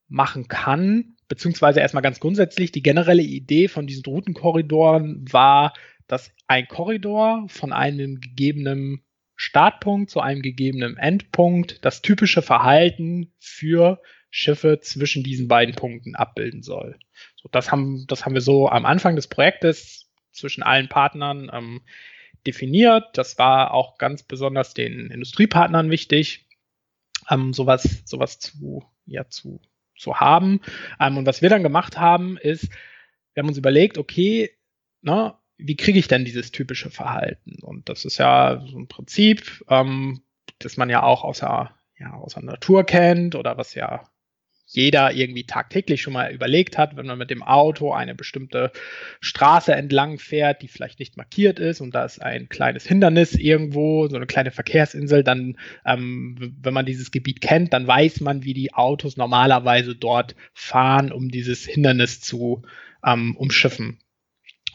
machen 0.10 0.48
kann, 0.48 1.16
beziehungsweise 1.28 1.80
erstmal 1.80 2.04
ganz 2.04 2.20
grundsätzlich, 2.20 2.72
die 2.72 2.82
generelle 2.82 3.24
Idee 3.24 3.68
von 3.68 3.88
diesen 3.88 4.06
Routenkorridoren 4.06 5.26
war, 5.32 5.74
dass 6.08 6.32
ein 6.48 6.68
Korridor 6.68 7.46
von 7.50 7.74
einem 7.74 8.20
gegebenen 8.22 9.04
Startpunkt 9.36 10.10
zu 10.10 10.20
einem 10.20 10.42
gegebenen 10.42 10.98
Endpunkt 10.98 11.86
das 11.86 12.02
typische 12.02 12.42
Verhalten 12.42 13.34
für 13.40 14.02
Schiffe 14.30 14.80
zwischen 14.82 15.24
diesen 15.24 15.48
beiden 15.48 15.76
Punkten 15.76 16.16
abbilden 16.16 16.64
soll. 16.64 16.98
So, 17.36 17.50
das, 17.52 17.72
haben, 17.72 18.06
das 18.08 18.26
haben 18.26 18.34
wir 18.34 18.42
so 18.42 18.68
am 18.68 18.86
Anfang 18.86 19.16
des 19.16 19.28
Projektes 19.28 20.10
zwischen 20.32 20.64
allen 20.64 20.90
Partnern 20.90 21.50
ähm, 21.54 21.82
definiert. 22.46 23.06
Das 23.14 23.38
war 23.38 23.74
auch 23.74 23.98
ganz 23.98 24.24
besonders 24.24 24.74
den 24.74 25.12
Industriepartnern 25.12 25.92
wichtig, 25.92 26.48
ähm, 27.30 27.54
sowas, 27.54 28.04
sowas 28.06 28.40
zu, 28.40 28.84
ja, 29.06 29.28
zu, 29.30 29.62
zu 29.98 30.20
haben. 30.20 30.62
Ähm, 31.00 31.18
und 31.18 31.26
was 31.26 31.42
wir 31.42 31.50
dann 31.50 31.64
gemacht 31.64 31.98
haben, 31.98 32.38
ist, 32.38 32.70
wir 33.34 33.42
haben 33.44 33.50
uns 33.50 33.58
überlegt, 33.58 33.98
okay, 33.98 34.52
ne, 35.02 35.36
wie 35.58 35.76
kriege 35.76 36.00
ich 36.00 36.08
denn 36.08 36.26
dieses 36.26 36.52
typische 36.52 36.90
Verhalten? 36.90 37.58
Und 37.62 37.90
das 37.90 38.06
ist 38.06 38.18
ja 38.18 38.64
so 38.66 38.78
ein 38.78 38.88
Prinzip, 38.88 39.64
ähm, 39.70 40.22
das 40.60 40.78
man 40.78 40.90
ja 40.90 41.04
auch 41.04 41.24
aus 41.24 41.40
der, 41.40 41.76
ja, 42.00 42.14
aus 42.14 42.36
der 42.36 42.44
Natur 42.44 42.84
kennt 42.84 43.36
oder 43.36 43.58
was 43.58 43.74
ja 43.74 44.04
jeder 44.70 45.14
irgendwie 45.14 45.46
tagtäglich 45.46 46.02
schon 46.02 46.12
mal 46.12 46.34
überlegt 46.34 46.78
hat, 46.78 46.98
wenn 46.98 47.06
man 47.06 47.18
mit 47.18 47.30
dem 47.30 47.42
Auto 47.42 47.94
eine 47.94 48.14
bestimmte 48.14 48.72
Straße 49.22 49.74
entlang 49.74 50.20
fährt, 50.20 50.62
die 50.62 50.68
vielleicht 50.68 51.00
nicht 51.00 51.16
markiert 51.16 51.58
ist 51.58 51.80
und 51.80 51.96
da 51.96 52.04
ist 52.04 52.22
ein 52.22 52.50
kleines 52.50 52.86
Hindernis 52.86 53.34
irgendwo, 53.34 54.08
so 54.10 54.18
eine 54.18 54.26
kleine 54.26 54.52
Verkehrsinsel, 54.52 55.24
dann, 55.24 55.58
ähm, 55.86 56.54
wenn 56.62 56.74
man 56.74 56.86
dieses 56.86 57.12
Gebiet 57.12 57.40
kennt, 57.40 57.72
dann 57.72 57.88
weiß 57.88 58.20
man, 58.20 58.44
wie 58.44 58.54
die 58.54 58.74
Autos 58.74 59.16
normalerweise 59.16 59.96
dort 59.96 60.36
fahren, 60.54 61.14
um 61.14 61.30
dieses 61.30 61.66
Hindernis 61.66 62.20
zu 62.20 62.64
ähm, 63.06 63.38
umschiffen. 63.38 64.00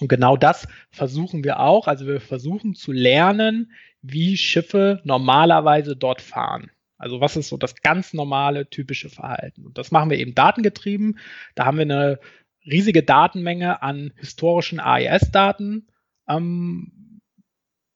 Und 0.03 0.09
genau 0.09 0.37
das 0.37 0.67
versuchen 0.91 1.45
wir 1.45 1.61
auch. 1.61 1.87
Also 1.87 2.09
wir 2.09 2.21
versuchen 2.21 2.75
zu 2.75 2.91
lernen, 2.91 3.71
wie 4.03 4.37
Schiffe 4.37 5.01
normalerweise 5.05 5.95
dort 5.95 6.21
fahren. 6.21 6.73
Also 6.99 7.21
was 7.21 7.37
ist 7.37 7.49
so 7.49 7.57
das 7.57 7.77
ganz 7.83 8.13
normale, 8.13 8.69
typische 8.69 9.11
Verhalten? 9.11 9.65
Und 9.65 9.79
das 9.79 9.93
machen 9.93 10.11
wir 10.11 10.19
eben 10.19 10.35
datengetrieben. 10.35 11.21
Da 11.55 11.67
haben 11.67 11.77
wir 11.77 11.83
eine 11.83 12.19
riesige 12.67 13.05
Datenmenge 13.05 13.81
an 13.81 14.13
historischen 14.17 14.81
AES-Daten 14.81 15.87
ähm, 16.29 17.21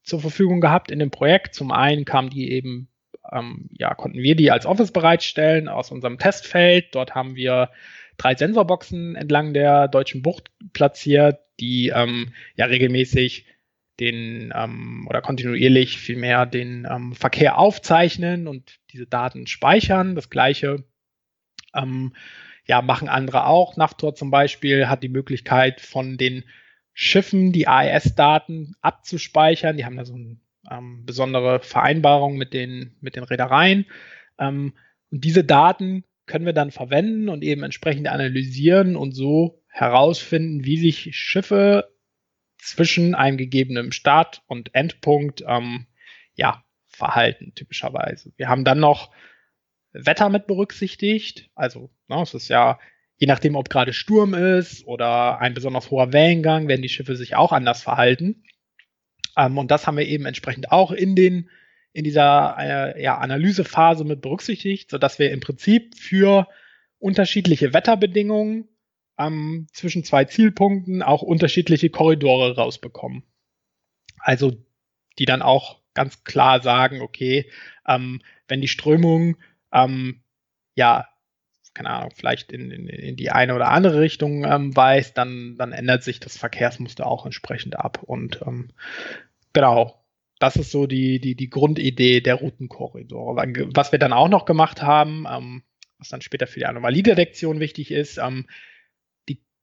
zur 0.04 0.20
Verfügung 0.20 0.60
gehabt 0.60 0.92
in 0.92 1.00
dem 1.00 1.10
Projekt. 1.10 1.56
Zum 1.56 1.72
einen 1.72 2.04
kamen 2.04 2.30
die 2.30 2.52
eben, 2.52 2.88
ähm, 3.32 3.68
ja, 3.72 3.94
konnten 3.94 4.18
wir 4.18 4.36
die 4.36 4.52
als 4.52 4.64
Office 4.64 4.92
bereitstellen 4.92 5.66
aus 5.66 5.90
unserem 5.90 6.18
Testfeld. 6.18 6.94
Dort 6.94 7.16
haben 7.16 7.34
wir 7.34 7.70
drei 8.16 8.34
Sensorboxen 8.34 9.16
entlang 9.16 9.54
der 9.54 9.88
deutschen 9.88 10.22
Bucht 10.22 10.50
platziert, 10.72 11.40
die 11.60 11.92
ähm, 11.94 12.32
ja 12.56 12.66
regelmäßig 12.66 13.46
den 13.98 14.52
ähm, 14.54 15.06
oder 15.08 15.22
kontinuierlich 15.22 15.98
vielmehr 15.98 16.46
den 16.46 16.86
ähm, 16.90 17.14
Verkehr 17.14 17.58
aufzeichnen 17.58 18.46
und 18.46 18.78
diese 18.92 19.06
Daten 19.06 19.46
speichern. 19.46 20.14
Das 20.14 20.28
gleiche 20.28 20.84
ähm, 21.74 22.14
ja, 22.66 22.82
machen 22.82 23.08
andere 23.08 23.46
auch. 23.46 23.76
Naftor 23.76 24.14
zum 24.14 24.30
Beispiel 24.30 24.88
hat 24.88 25.02
die 25.02 25.08
Möglichkeit 25.08 25.80
von 25.80 26.16
den 26.18 26.44
Schiffen 26.92 27.52
die 27.52 27.68
AES-Daten 27.68 28.74
abzuspeichern. 28.80 29.76
Die 29.76 29.84
haben 29.84 29.96
da 29.96 30.04
so 30.04 30.14
eine 30.14 30.38
ähm, 30.70 31.04
besondere 31.06 31.60
Vereinbarung 31.60 32.36
mit 32.36 32.52
den, 32.52 32.96
mit 33.00 33.16
den 33.16 33.24
Reedereien. 33.24 33.86
Ähm, 34.38 34.74
und 35.10 35.24
diese 35.24 35.44
Daten 35.44 36.04
können 36.26 36.46
wir 36.46 36.52
dann 36.52 36.70
verwenden 36.70 37.28
und 37.28 37.42
eben 37.42 37.62
entsprechend 37.62 38.08
analysieren 38.08 38.96
und 38.96 39.12
so 39.12 39.62
herausfinden, 39.68 40.64
wie 40.64 40.78
sich 40.78 41.16
Schiffe 41.16 41.92
zwischen 42.58 43.14
einem 43.14 43.36
gegebenen 43.36 43.92
Start- 43.92 44.42
und 44.46 44.74
Endpunkt 44.74 45.44
ähm, 45.46 45.86
ja, 46.34 46.64
verhalten, 46.88 47.52
typischerweise. 47.54 48.32
Wir 48.36 48.48
haben 48.48 48.64
dann 48.64 48.80
noch 48.80 49.12
Wetter 49.92 50.28
mit 50.28 50.46
berücksichtigt. 50.46 51.50
Also, 51.54 51.90
ne, 52.08 52.20
es 52.22 52.34
ist 52.34 52.48
ja, 52.48 52.78
je 53.16 53.26
nachdem, 53.26 53.54
ob 53.54 53.70
gerade 53.70 53.92
Sturm 53.92 54.34
ist 54.34 54.86
oder 54.86 55.40
ein 55.40 55.54
besonders 55.54 55.90
hoher 55.90 56.12
Wellengang, 56.12 56.68
werden 56.68 56.82
die 56.82 56.88
Schiffe 56.88 57.16
sich 57.16 57.36
auch 57.36 57.52
anders 57.52 57.82
verhalten. 57.82 58.42
Ähm, 59.36 59.58
und 59.58 59.70
das 59.70 59.86
haben 59.86 59.96
wir 59.96 60.06
eben 60.06 60.26
entsprechend 60.26 60.72
auch 60.72 60.90
in 60.90 61.14
den 61.14 61.50
in 61.96 62.04
dieser 62.04 62.56
äh, 62.58 63.02
ja, 63.02 63.16
Analysephase 63.16 64.04
mit 64.04 64.20
berücksichtigt, 64.20 64.90
sodass 64.90 65.18
wir 65.18 65.30
im 65.30 65.40
Prinzip 65.40 65.96
für 65.96 66.46
unterschiedliche 66.98 67.72
Wetterbedingungen 67.72 68.68
ähm, 69.18 69.66
zwischen 69.72 70.04
zwei 70.04 70.26
Zielpunkten 70.26 71.02
auch 71.02 71.22
unterschiedliche 71.22 71.88
Korridore 71.88 72.54
rausbekommen. 72.54 73.22
Also 74.18 74.52
die 75.18 75.24
dann 75.24 75.40
auch 75.40 75.80
ganz 75.94 76.22
klar 76.24 76.60
sagen, 76.60 77.00
okay, 77.00 77.50
ähm, 77.88 78.20
wenn 78.46 78.60
die 78.60 78.68
Strömung 78.68 79.38
ähm, 79.72 80.20
ja, 80.74 81.08
keine 81.72 81.90
Ahnung, 81.90 82.10
vielleicht 82.14 82.52
in, 82.52 82.70
in, 82.70 82.88
in 82.88 83.16
die 83.16 83.30
eine 83.30 83.54
oder 83.54 83.68
andere 83.68 84.00
Richtung 84.00 84.44
ähm, 84.44 84.76
weist, 84.76 85.16
dann, 85.16 85.56
dann 85.56 85.72
ändert 85.72 86.02
sich 86.02 86.20
das 86.20 86.36
Verkehrsmuster 86.36 87.06
auch 87.06 87.24
entsprechend 87.24 87.78
ab. 87.78 88.02
Und 88.02 88.40
ähm, 88.46 88.68
genau, 89.54 90.05
das 90.38 90.56
ist 90.56 90.70
so 90.70 90.86
die, 90.86 91.20
die, 91.20 91.34
die 91.34 91.50
Grundidee 91.50 92.20
der 92.20 92.36
Routenkorridore. 92.36 93.36
Was 93.74 93.92
wir 93.92 93.98
dann 93.98 94.12
auch 94.12 94.28
noch 94.28 94.44
gemacht 94.44 94.82
haben, 94.82 95.26
ähm, 95.30 95.62
was 95.98 96.08
dann 96.08 96.20
später 96.20 96.46
für 96.46 96.60
die 96.60 96.66
Anomaliedetektion 96.66 97.60
wichtig 97.60 97.90
ist, 97.90 98.18
ähm, 98.18 98.46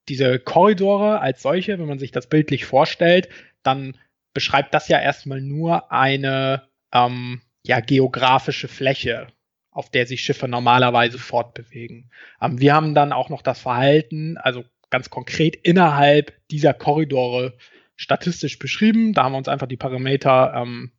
diese 0.10 0.40
Korridore 0.40 1.20
als 1.20 1.42
solche, 1.42 1.80
wenn 1.80 1.88
man 1.88 2.00
sich 2.00 2.12
das 2.12 2.28
bildlich 2.28 2.66
vorstellt, 2.66 3.30
dann 3.64 3.98
beschreibt 4.34 4.74
das 4.74 4.88
ja 4.88 5.00
erstmal 5.00 5.42
nur 5.42 5.92
eine 5.92 6.64
ähm, 6.92 7.42
ja, 7.66 7.80
geografische 7.80 8.68
Fläche, 8.68 9.28
auf 9.72 9.90
der 9.90 10.06
sich 10.06 10.22
Schiffe 10.22 10.48
normalerweise 10.48 11.20
fortbewegen. 11.20 12.12
Ähm, 12.42 12.60
wir 12.60 12.74
haben 12.74 12.96
dann 12.96 13.14
auch 13.14 13.30
noch 13.30 13.42
das 13.42 13.62
Verhalten, 13.62 14.38
also 14.38 14.66
ganz 14.90 15.10
konkret 15.10 15.56
innerhalb 15.56 16.34
dieser 16.50 16.74
Korridore 16.74 17.58
statistisch 18.04 18.60
beschrieben. 18.60 19.14
Da 19.14 19.24
haben 19.24 19.34
wir 19.34 19.38
uns 19.38 19.48
einfach 19.48 19.68
die 19.68 19.78
Parameter 19.78 20.54
ähm, 20.56 20.92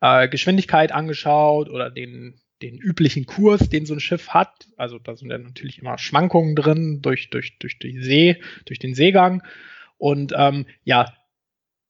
äh, 0.00 0.28
Geschwindigkeit 0.28 0.92
angeschaut 0.92 1.70
oder 1.70 1.90
den 1.90 2.40
den 2.62 2.78
üblichen 2.78 3.26
Kurs, 3.26 3.68
den 3.68 3.86
so 3.86 3.94
ein 3.94 4.00
Schiff 4.00 4.30
hat. 4.30 4.68
Also 4.76 4.98
da 4.98 5.14
sind 5.14 5.30
ja 5.30 5.38
natürlich 5.38 5.78
immer 5.78 5.98
Schwankungen 5.98 6.56
drin 6.56 7.00
durch, 7.02 7.30
durch, 7.30 7.58
durch 7.58 7.78
die 7.78 8.00
See, 8.00 8.40
durch 8.64 8.78
den 8.78 8.94
Seegang. 8.94 9.42
Und 9.98 10.32
ähm, 10.36 10.66
ja, 10.84 11.12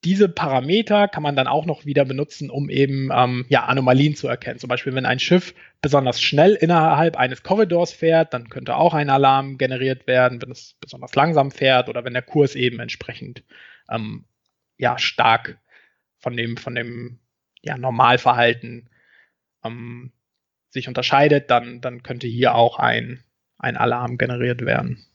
diese 0.05 0.29
Parameter 0.29 1.09
kann 1.09 1.23
man 1.23 1.37
dann 1.37 1.47
auch 1.47 1.67
noch 1.67 1.85
wieder 1.85 2.05
benutzen, 2.05 2.50
um 2.50 2.69
eben 2.69 3.11
ähm, 3.12 3.47
ja, 3.49 3.65
Anomalien 3.65 4.15
zu 4.15 4.29
erkennen. 4.29 4.59
Zum 4.59 4.69
Beispiel, 4.69 4.95
wenn 4.95 5.07
ein 5.07 5.19
Schiff 5.19 5.55
besonders 5.83 6.21
schnell 6.21 6.55
innerhalb 6.55 7.17
eines 7.17 7.43
Korridors 7.43 7.93
fährt, 7.93 8.35
dann 8.35 8.49
könnte 8.49 8.76
auch 8.76 8.95
ein 8.95 9.11
Alarm 9.11 9.59
generiert 9.59 10.07
werden, 10.07 10.41
wenn 10.43 10.50
es 10.50 10.76
besonders 10.81 11.15
langsam 11.15 11.50
fährt 11.50 11.88
oder 11.88 12.05
wenn 12.05 12.12
der 12.12 12.23
Kurs 12.23 12.55
eben 12.55 12.79
entsprechend 12.79 13.43
ähm, 13.90 14.26
ja, 14.78 14.99
stark 14.99 15.59
von 16.19 16.37
dem, 16.37 16.57
von 16.57 16.75
dem 16.75 17.21
ja, 17.62 17.76
Normalverhalten 17.76 18.88
ähm, 19.64 20.12
sich 20.71 20.88
unterscheidet, 20.88 21.50
dann, 21.50 21.81
dann 21.81 22.02
könnte 22.02 22.26
hier 22.26 22.55
auch 22.55 22.78
ein, 22.78 23.25
ein 23.59 23.76
Alarm 23.76 24.19
generiert 24.19 24.62
werden. 24.62 25.07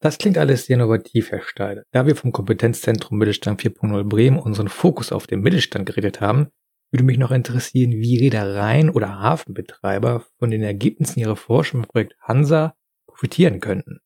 Das 0.00 0.18
klingt 0.18 0.38
alles 0.38 0.66
sehr 0.66 0.76
innovativ, 0.76 1.30
Herr 1.30 1.42
Steide. 1.42 1.84
Da 1.90 2.06
wir 2.06 2.16
vom 2.16 2.30
Kompetenzzentrum 2.30 3.18
Mittelstand 3.18 3.62
4.0 3.62 4.04
Bremen 4.04 4.38
unseren 4.38 4.68
Fokus 4.68 5.10
auf 5.10 5.26
den 5.26 5.40
Mittelstand 5.40 5.86
geredet 5.86 6.20
haben, 6.20 6.48
würde 6.90 7.04
mich 7.04 7.18
noch 7.18 7.30
interessieren, 7.30 7.92
wie 7.92 8.18
Reedereien 8.18 8.90
oder 8.90 9.18
Hafenbetreiber 9.18 10.24
von 10.38 10.50
den 10.50 10.62
Ergebnissen 10.62 11.20
ihrer 11.20 11.36
Forschung 11.36 11.80
im 11.80 11.88
Projekt 11.88 12.14
Hansa 12.20 12.76
profitieren 13.06 13.60
könnten. 13.60 14.00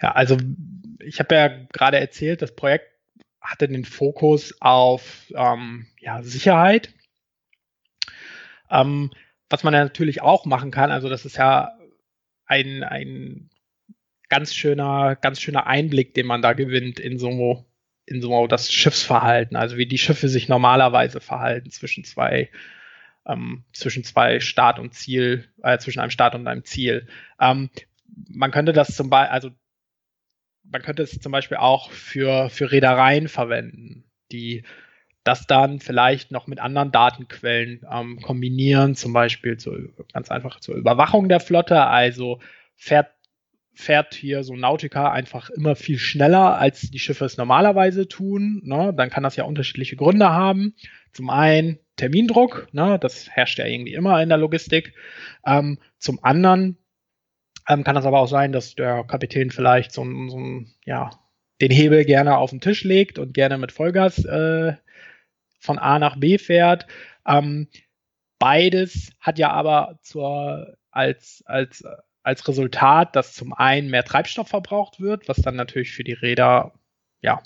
Ja, 0.00 0.12
also 0.12 0.36
ich 1.00 1.18
habe 1.18 1.34
ja 1.34 1.48
gerade 1.72 1.98
erzählt, 1.98 2.42
das 2.42 2.54
Projekt 2.54 2.86
hatte 3.40 3.68
den 3.68 3.84
Fokus 3.84 4.54
auf 4.60 5.32
ähm, 5.34 5.86
ja, 5.98 6.22
Sicherheit 6.22 6.92
ähm, 8.70 9.10
was 9.48 9.64
man 9.64 9.74
ja 9.74 9.82
natürlich 9.82 10.22
auch 10.22 10.46
machen 10.46 10.70
kann, 10.70 10.90
also 10.90 11.08
das 11.08 11.26
ist 11.26 11.36
ja 11.36 11.76
ein, 12.46 12.82
ein 12.82 13.50
ganz 14.28 14.54
schöner, 14.54 15.16
ganz 15.16 15.40
schöner 15.40 15.66
Einblick, 15.66 16.14
den 16.14 16.26
man 16.26 16.40
da 16.40 16.52
gewinnt 16.52 17.00
in 17.00 17.18
so, 17.18 17.66
in 18.06 18.22
so 18.22 18.46
das 18.46 18.72
Schiffsverhalten, 18.72 19.56
also 19.56 19.76
wie 19.76 19.86
die 19.86 19.98
Schiffe 19.98 20.28
sich 20.28 20.48
normalerweise 20.48 21.20
verhalten 21.20 21.70
zwischen 21.70 22.04
zwei 22.04 22.48
ähm, 23.26 23.64
zwischen 23.72 24.02
zwei 24.02 24.40
Start 24.40 24.78
und 24.78 24.94
Ziel, 24.94 25.46
äh, 25.62 25.78
zwischen 25.78 26.00
einem 26.00 26.10
Start 26.10 26.34
und 26.34 26.46
einem 26.48 26.64
Ziel. 26.64 27.06
Ähm, 27.38 27.68
man 28.28 28.50
könnte 28.50 28.72
das 28.72 28.94
zum 28.96 29.10
Beispiel, 29.10 29.32
also 29.32 29.50
man 30.64 30.82
könnte 30.82 31.02
es 31.02 31.18
zum 31.18 31.32
Beispiel 31.32 31.56
auch 31.56 31.90
für, 31.90 32.50
für 32.50 32.70
Reedereien 32.70 33.28
verwenden, 33.28 34.04
die 34.30 34.64
das 35.24 35.46
dann 35.46 35.80
vielleicht 35.80 36.30
noch 36.30 36.46
mit 36.46 36.60
anderen 36.60 36.92
Datenquellen 36.92 37.82
ähm, 37.90 38.20
kombinieren, 38.22 38.94
zum 38.94 39.12
Beispiel 39.12 39.58
zu, 39.58 39.72
ganz 40.12 40.30
einfach 40.30 40.60
zur 40.60 40.76
Überwachung 40.76 41.28
der 41.28 41.40
Flotte. 41.40 41.84
Also 41.84 42.40
fährt, 42.74 43.12
fährt 43.74 44.14
hier 44.14 44.44
so 44.44 44.56
Nautica 44.56 45.12
einfach 45.12 45.50
immer 45.50 45.76
viel 45.76 45.98
schneller, 45.98 46.58
als 46.58 46.80
die 46.90 46.98
Schiffe 46.98 47.26
es 47.26 47.36
normalerweise 47.36 48.08
tun. 48.08 48.62
Ne? 48.64 48.94
Dann 48.96 49.10
kann 49.10 49.22
das 49.22 49.36
ja 49.36 49.44
unterschiedliche 49.44 49.96
Gründe 49.96 50.30
haben. 50.30 50.74
Zum 51.12 51.28
einen 51.28 51.78
Termindruck, 51.96 52.68
ne? 52.72 52.98
das 52.98 53.28
herrscht 53.28 53.58
ja 53.58 53.66
irgendwie 53.66 53.94
immer 53.94 54.22
in 54.22 54.30
der 54.30 54.38
Logistik. 54.38 54.94
Ähm, 55.44 55.78
zum 55.98 56.24
anderen 56.24 56.78
ähm, 57.68 57.84
kann 57.84 57.96
es 57.96 58.04
aber 58.04 58.20
auch 58.20 58.28
sein, 58.28 58.52
dass 58.52 58.74
der 58.74 59.04
Kapitän 59.04 59.50
vielleicht 59.50 59.92
so, 59.92 60.04
so 60.28 60.62
ja, 60.84 61.10
den 61.60 61.70
Hebel 61.70 62.04
gerne 62.04 62.38
auf 62.38 62.50
den 62.50 62.60
Tisch 62.60 62.84
legt 62.84 63.18
und 63.18 63.34
gerne 63.34 63.58
mit 63.58 63.72
Vollgas 63.72 64.24
äh, 64.24 64.74
von 65.58 65.78
A 65.78 65.98
nach 65.98 66.16
B 66.16 66.38
fährt. 66.38 66.86
Ähm, 67.26 67.68
beides 68.38 69.12
hat 69.20 69.38
ja 69.38 69.50
aber 69.50 69.98
zur, 70.02 70.76
als, 70.90 71.42
als, 71.46 71.84
als 72.22 72.48
Resultat, 72.48 73.14
dass 73.14 73.34
zum 73.34 73.52
einen 73.52 73.90
mehr 73.90 74.04
Treibstoff 74.04 74.48
verbraucht 74.48 75.00
wird, 75.00 75.28
was 75.28 75.36
dann 75.36 75.56
natürlich 75.56 75.92
für 75.92 76.04
die 76.04 76.14
Räder, 76.14 76.72
ja, 77.20 77.42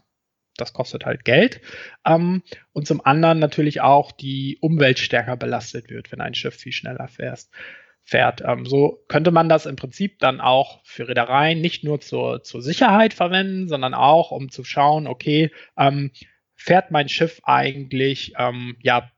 das 0.56 0.72
kostet 0.72 1.04
halt 1.04 1.24
Geld. 1.24 1.60
Ähm, 2.06 2.42
und 2.72 2.86
zum 2.86 3.04
anderen 3.04 3.40
natürlich 3.40 3.80
auch 3.80 4.12
die 4.12 4.58
Umwelt 4.60 5.00
stärker 5.00 5.36
belastet 5.36 5.90
wird, 5.90 6.12
wenn 6.12 6.20
ein 6.20 6.34
Schiff 6.34 6.54
viel 6.54 6.72
schneller 6.72 7.08
fährst, 7.08 7.50
fährt. 8.04 8.42
Ähm, 8.46 8.66
so 8.66 9.02
könnte 9.08 9.30
man 9.30 9.48
das 9.48 9.66
im 9.66 9.76
Prinzip 9.76 10.18
dann 10.18 10.40
auch 10.40 10.80
für 10.84 11.08
Reedereien 11.08 11.60
nicht 11.60 11.84
nur 11.84 12.00
zur, 12.00 12.42
zur 12.42 12.62
Sicherheit 12.62 13.14
verwenden, 13.14 13.66
sondern 13.66 13.94
auch, 13.94 14.30
um 14.30 14.50
zu 14.50 14.62
schauen, 14.62 15.06
okay, 15.06 15.50
ähm, 15.76 16.10
fährt 16.54 16.90
mein 16.90 17.08
Schiff 17.08 17.40
eigentlich, 17.44 18.34
ähm, 18.38 18.76
ja, 18.82 19.10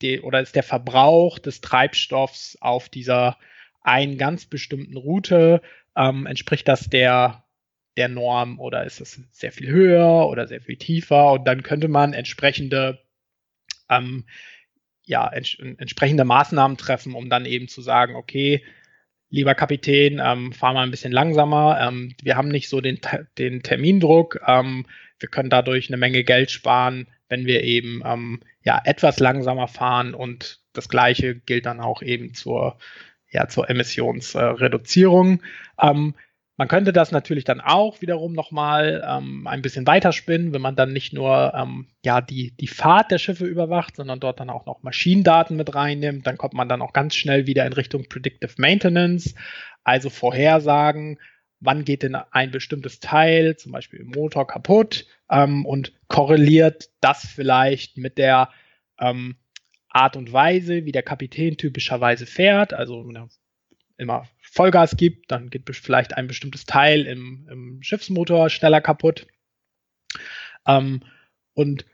die, 0.00 0.20
oder 0.20 0.40
ist 0.40 0.54
der 0.54 0.62
Verbrauch 0.62 1.40
des 1.40 1.60
Treibstoffs 1.60 2.56
auf 2.60 2.88
dieser 2.88 3.36
einen 3.82 4.16
ganz 4.16 4.46
bestimmten 4.46 4.96
Route, 4.96 5.60
ähm, 5.96 6.26
entspricht 6.26 6.68
das 6.68 6.88
der, 6.88 7.44
der 7.96 8.08
Norm 8.08 8.60
oder 8.60 8.84
ist 8.84 9.00
es 9.00 9.20
sehr 9.32 9.50
viel 9.50 9.68
höher 9.68 10.28
oder 10.28 10.46
sehr 10.46 10.60
viel 10.60 10.76
tiefer? 10.76 11.32
Und 11.32 11.44
dann 11.44 11.64
könnte 11.64 11.88
man 11.88 12.12
entsprechende, 12.12 13.00
ähm, 13.90 14.24
ja, 15.08 15.26
ents 15.26 15.56
entsprechende 15.58 16.24
Maßnahmen 16.24 16.76
treffen, 16.76 17.14
um 17.14 17.30
dann 17.30 17.46
eben 17.46 17.66
zu 17.66 17.80
sagen, 17.80 18.14
okay, 18.14 18.62
lieber 19.30 19.54
Kapitän, 19.54 20.20
ähm, 20.22 20.52
fahr 20.52 20.74
mal 20.74 20.82
ein 20.82 20.90
bisschen 20.90 21.12
langsamer. 21.12 21.78
Ähm, 21.80 22.14
wir 22.22 22.36
haben 22.36 22.48
nicht 22.48 22.68
so 22.68 22.80
den, 22.80 23.00
den 23.38 23.62
Termindruck. 23.62 24.40
Ähm, 24.46 24.86
wir 25.18 25.28
können 25.30 25.50
dadurch 25.50 25.88
eine 25.88 25.96
Menge 25.96 26.24
Geld 26.24 26.50
sparen, 26.50 27.08
wenn 27.28 27.46
wir 27.46 27.64
eben 27.64 28.02
ähm, 28.04 28.40
ja 28.62 28.80
etwas 28.84 29.18
langsamer 29.18 29.66
fahren 29.66 30.14
und 30.14 30.60
das 30.74 30.88
gleiche 30.88 31.34
gilt 31.34 31.66
dann 31.66 31.80
auch 31.80 32.02
eben 32.02 32.34
zur 32.34 32.78
ja 33.30 33.48
zur 33.48 33.68
Emissionsreduzierung. 33.68 35.42
Ähm, 35.80 36.14
man 36.58 36.66
könnte 36.66 36.92
das 36.92 37.12
natürlich 37.12 37.44
dann 37.44 37.60
auch 37.60 38.00
wiederum 38.00 38.32
nochmal 38.32 39.02
ähm, 39.06 39.46
ein 39.46 39.62
bisschen 39.62 39.86
weiterspinnen, 39.86 40.52
wenn 40.52 40.60
man 40.60 40.74
dann 40.74 40.92
nicht 40.92 41.12
nur 41.12 41.54
ähm, 41.54 41.86
ja, 42.04 42.20
die, 42.20 42.50
die 42.50 42.66
Fahrt 42.66 43.12
der 43.12 43.18
Schiffe 43.18 43.46
überwacht, 43.46 43.94
sondern 43.94 44.18
dort 44.18 44.40
dann 44.40 44.50
auch 44.50 44.66
noch 44.66 44.82
Maschinendaten 44.82 45.56
mit 45.56 45.76
reinnimmt. 45.76 46.26
Dann 46.26 46.36
kommt 46.36 46.54
man 46.54 46.68
dann 46.68 46.82
auch 46.82 46.92
ganz 46.92 47.14
schnell 47.14 47.46
wieder 47.46 47.64
in 47.64 47.72
Richtung 47.72 48.08
Predictive 48.08 48.54
Maintenance, 48.58 49.36
also 49.84 50.10
Vorhersagen, 50.10 51.20
wann 51.60 51.84
geht 51.84 52.02
denn 52.02 52.16
ein 52.16 52.50
bestimmtes 52.50 52.98
Teil, 52.98 53.56
zum 53.56 53.70
Beispiel 53.70 54.00
im 54.00 54.08
Motor, 54.08 54.44
kaputt 54.48 55.06
ähm, 55.30 55.64
und 55.64 55.92
korreliert 56.08 56.90
das 57.00 57.24
vielleicht 57.24 57.98
mit 57.98 58.18
der 58.18 58.50
ähm, 58.98 59.36
Art 59.88 60.16
und 60.16 60.32
Weise, 60.32 60.84
wie 60.84 60.92
der 60.92 61.04
Kapitän 61.04 61.56
typischerweise 61.56 62.26
fährt. 62.26 62.74
Also 62.74 63.08
er 63.14 63.28
immer 63.96 64.26
Vollgas 64.50 64.96
gibt, 64.96 65.30
dann 65.30 65.50
geht 65.50 65.64
vielleicht 65.76 66.16
ein 66.16 66.26
bestimmtes 66.26 66.64
Teil 66.64 67.06
im, 67.06 67.48
im 67.50 67.82
Schiffsmotor 67.82 68.50
schneller 68.50 68.80
kaputt. 68.80 69.26
Ähm, 70.66 71.02
und 71.54 71.84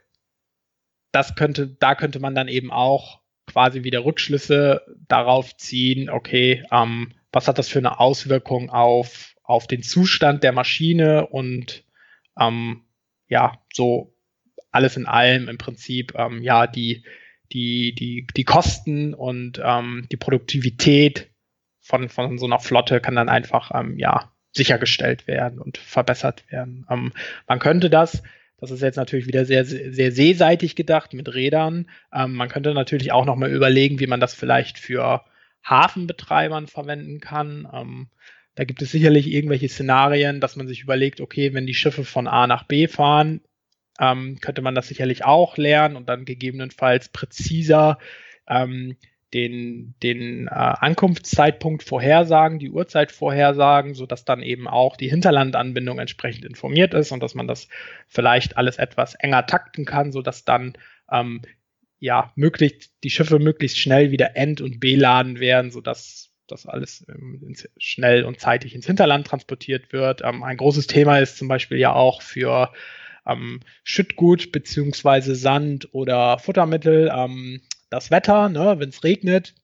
das 1.11 1.35
könnte, 1.35 1.67
da 1.67 1.95
könnte 1.95 2.19
man 2.19 2.35
dann 2.35 2.47
eben 2.47 2.71
auch 2.71 3.21
quasi 3.47 3.83
wieder 3.83 4.03
Rückschlüsse 4.03 4.81
darauf 5.07 5.55
ziehen, 5.57 6.09
okay, 6.09 6.63
ähm, 6.71 7.13
was 7.31 7.47
hat 7.47 7.57
das 7.57 7.69
für 7.69 7.79
eine 7.79 7.99
Auswirkung 7.99 8.69
auf 8.69 9.35
auf 9.45 9.67
den 9.67 9.83
Zustand 9.83 10.43
der 10.43 10.51
Maschine 10.51 11.27
und 11.27 11.83
ähm, 12.39 12.83
ja, 13.27 13.63
so 13.73 14.15
alles 14.71 14.97
in 14.97 15.05
allem 15.05 15.47
im 15.47 15.57
Prinzip 15.57 16.13
ähm, 16.15 16.41
ja 16.41 16.67
die, 16.67 17.05
die, 17.51 17.93
die, 17.93 18.27
die 18.35 18.43
Kosten 18.43 19.13
und 19.13 19.61
ähm, 19.63 20.07
die 20.11 20.17
Produktivität 20.17 21.31
von, 21.85 22.09
von 22.09 22.39
so 22.39 22.47
einer 22.47 22.59
Flotte 22.59 22.99
kann 22.99 23.15
dann 23.15 23.29
einfach 23.29 23.71
ähm, 23.73 23.97
ja 23.99 24.31
sichergestellt 24.51 25.27
werden 25.27 25.59
und 25.59 25.77
verbessert 25.77 26.43
werden. 26.49 26.85
Ähm, 26.89 27.13
man 27.47 27.59
könnte 27.59 27.91
das, 27.91 28.23
das 28.57 28.71
ist 28.71 28.81
jetzt 28.81 28.95
natürlich 28.95 29.27
wieder 29.27 29.45
sehr, 29.45 29.65
sehr 29.65 30.11
seeseitig 30.11 30.75
gedacht 30.75 31.13
mit 31.13 31.33
Rädern. 31.33 31.87
Ähm, 32.11 32.33
man 32.33 32.49
könnte 32.49 32.73
natürlich 32.73 33.11
auch 33.11 33.25
nochmal 33.25 33.51
überlegen, 33.51 33.99
wie 33.99 34.07
man 34.07 34.19
das 34.19 34.33
vielleicht 34.33 34.79
für 34.79 35.23
Hafenbetreibern 35.63 36.65
verwenden 36.65 37.19
kann. 37.19 37.67
Ähm, 37.71 38.07
da 38.55 38.63
gibt 38.63 38.81
es 38.81 38.91
sicherlich 38.91 39.27
irgendwelche 39.27 39.69
Szenarien, 39.69 40.39
dass 40.39 40.55
man 40.55 40.67
sich 40.67 40.81
überlegt, 40.81 41.21
okay, 41.21 41.53
wenn 41.53 41.67
die 41.67 41.73
Schiffe 41.75 42.03
von 42.03 42.27
A 42.27 42.47
nach 42.47 42.63
B 42.63 42.87
fahren, 42.87 43.41
ähm, 43.99 44.39
könnte 44.41 44.63
man 44.63 44.73
das 44.73 44.87
sicherlich 44.87 45.23
auch 45.23 45.57
lernen 45.57 45.97
und 45.97 46.09
dann 46.09 46.25
gegebenenfalls 46.25 47.09
präziser 47.09 47.99
ähm, 48.47 48.95
den, 49.33 49.95
den 50.01 50.47
äh, 50.47 50.51
Ankunftszeitpunkt 50.51 51.83
vorhersagen, 51.83 52.59
die 52.59 52.69
Uhrzeit 52.69 53.11
vorhersagen, 53.11 53.93
sodass 53.93 54.23
dann 54.23 54.41
eben 54.41 54.67
auch 54.67 54.95
die 54.95 55.09
Hinterlandanbindung 55.09 55.99
entsprechend 55.99 56.45
informiert 56.45 56.93
ist 56.93 57.11
und 57.11 57.21
dass 57.21 57.35
man 57.35 57.47
das 57.47 57.67
vielleicht 58.07 58.57
alles 58.57 58.77
etwas 58.77 59.15
enger 59.15 59.45
takten 59.45 59.85
kann, 59.85 60.11
sodass 60.11 60.45
dann 60.45 60.73
ähm, 61.11 61.41
ja 61.99 62.31
möglichst 62.35 62.93
die 63.03 63.09
Schiffe 63.09 63.39
möglichst 63.39 63.79
schnell 63.79 64.11
wieder 64.11 64.37
end- 64.37 64.61
und 64.61 64.79
beladen 64.79 65.39
werden, 65.39 65.71
sodass 65.71 66.31
das 66.47 66.65
alles 66.65 67.05
ähm, 67.09 67.55
schnell 67.77 68.23
und 68.23 68.39
zeitig 68.39 68.75
ins 68.75 68.85
Hinterland 68.85 69.27
transportiert 69.27 69.91
wird. 69.91 70.21
Ähm, 70.23 70.43
ein 70.43 70.57
großes 70.57 70.87
Thema 70.87 71.19
ist 71.19 71.37
zum 71.37 71.47
Beispiel 71.47 71.77
ja 71.77 71.93
auch 71.93 72.21
für 72.21 72.71
ähm, 73.25 73.61
Schüttgut 73.83 74.51
beziehungsweise 74.51 75.35
Sand 75.35 75.89
oder 75.93 76.37
Futtermittel 76.39 77.11
ähm, 77.13 77.61
das 77.95 78.11
Wetter, 78.11 78.49
ne, 78.49 78.75
wenn 78.77 78.89
es 78.89 79.03
regnet. 79.03 79.55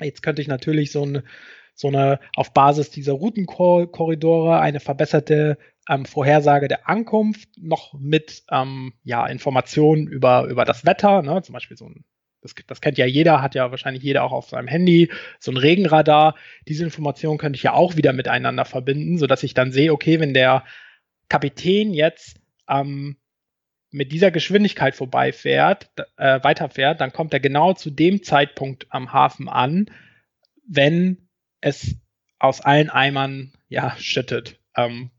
Jetzt 0.00 0.22
könnte 0.22 0.42
ich 0.42 0.48
natürlich 0.48 0.92
so, 0.92 1.04
ein, 1.04 1.22
so 1.74 1.88
eine 1.88 2.20
auf 2.34 2.52
Basis 2.52 2.90
dieser 2.90 3.12
Routenkorridore 3.12 4.60
eine 4.60 4.80
verbesserte 4.80 5.58
ähm, 5.88 6.04
Vorhersage 6.04 6.68
der 6.68 6.88
Ankunft 6.88 7.48
noch 7.56 7.94
mit 7.94 8.42
ähm, 8.50 8.94
ja, 9.04 9.26
Informationen 9.26 10.06
über, 10.06 10.44
über 10.44 10.64
das 10.64 10.84
Wetter, 10.84 11.22
ne, 11.22 11.42
zum 11.42 11.52
Beispiel 11.52 11.76
so 11.76 11.86
ein 11.86 12.04
das, 12.40 12.54
das, 12.68 12.80
kennt 12.80 12.98
ja 12.98 13.06
jeder, 13.06 13.42
hat 13.42 13.56
ja 13.56 13.72
wahrscheinlich 13.72 14.04
jeder 14.04 14.22
auch 14.22 14.30
auf 14.30 14.48
seinem 14.48 14.68
Handy, 14.68 15.10
so 15.40 15.50
ein 15.50 15.56
Regenradar. 15.56 16.36
Diese 16.68 16.84
Informationen 16.84 17.36
könnte 17.36 17.56
ich 17.56 17.64
ja 17.64 17.72
auch 17.72 17.96
wieder 17.96 18.12
miteinander 18.12 18.64
verbinden, 18.64 19.18
sodass 19.18 19.42
ich 19.42 19.54
dann 19.54 19.72
sehe, 19.72 19.92
okay, 19.92 20.20
wenn 20.20 20.34
der 20.34 20.64
Kapitän 21.28 21.92
jetzt 21.92 22.40
ähm, 22.68 23.16
mit 23.90 24.12
dieser 24.12 24.30
Geschwindigkeit 24.30 24.94
vorbeifährt, 24.94 25.90
äh, 26.16 26.42
weiterfährt, 26.42 27.00
dann 27.00 27.12
kommt 27.12 27.32
er 27.32 27.40
genau 27.40 27.72
zu 27.72 27.90
dem 27.90 28.22
Zeitpunkt 28.22 28.86
am 28.90 29.12
Hafen 29.12 29.48
an, 29.48 29.90
wenn 30.66 31.28
es 31.60 31.96
aus 32.38 32.60
allen 32.60 32.90
Eimern 32.90 33.52
ja 33.68 33.96
schüttet. 33.98 34.58
Ähm, 34.76 35.10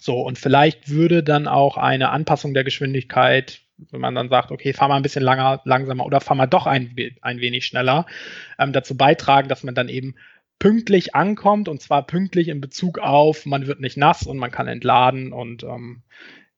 so, 0.00 0.20
und 0.20 0.38
vielleicht 0.38 0.88
würde 0.88 1.22
dann 1.22 1.48
auch 1.48 1.76
eine 1.76 2.10
Anpassung 2.10 2.54
der 2.54 2.64
Geschwindigkeit 2.64 3.66
wenn 3.90 4.00
man 4.00 4.14
dann 4.14 4.28
sagt, 4.28 4.50
okay, 4.50 4.72
fahr 4.72 4.88
mal 4.88 4.96
ein 4.96 5.02
bisschen 5.02 5.22
langer, 5.22 5.60
langsamer 5.64 6.06
oder 6.06 6.20
fahr 6.20 6.36
mal 6.36 6.46
doch 6.46 6.66
ein, 6.66 6.96
ein 7.20 7.40
wenig 7.40 7.66
schneller, 7.66 8.06
ähm, 8.58 8.72
dazu 8.72 8.96
beitragen, 8.96 9.48
dass 9.48 9.64
man 9.64 9.74
dann 9.74 9.88
eben 9.88 10.14
pünktlich 10.58 11.14
ankommt 11.14 11.68
und 11.68 11.82
zwar 11.82 12.06
pünktlich 12.06 12.48
in 12.48 12.60
Bezug 12.60 12.98
auf, 12.98 13.44
man 13.44 13.66
wird 13.66 13.80
nicht 13.80 13.96
nass 13.96 14.26
und 14.26 14.38
man 14.38 14.50
kann 14.50 14.68
entladen 14.68 15.32
und 15.32 15.62
ähm, 15.64 16.02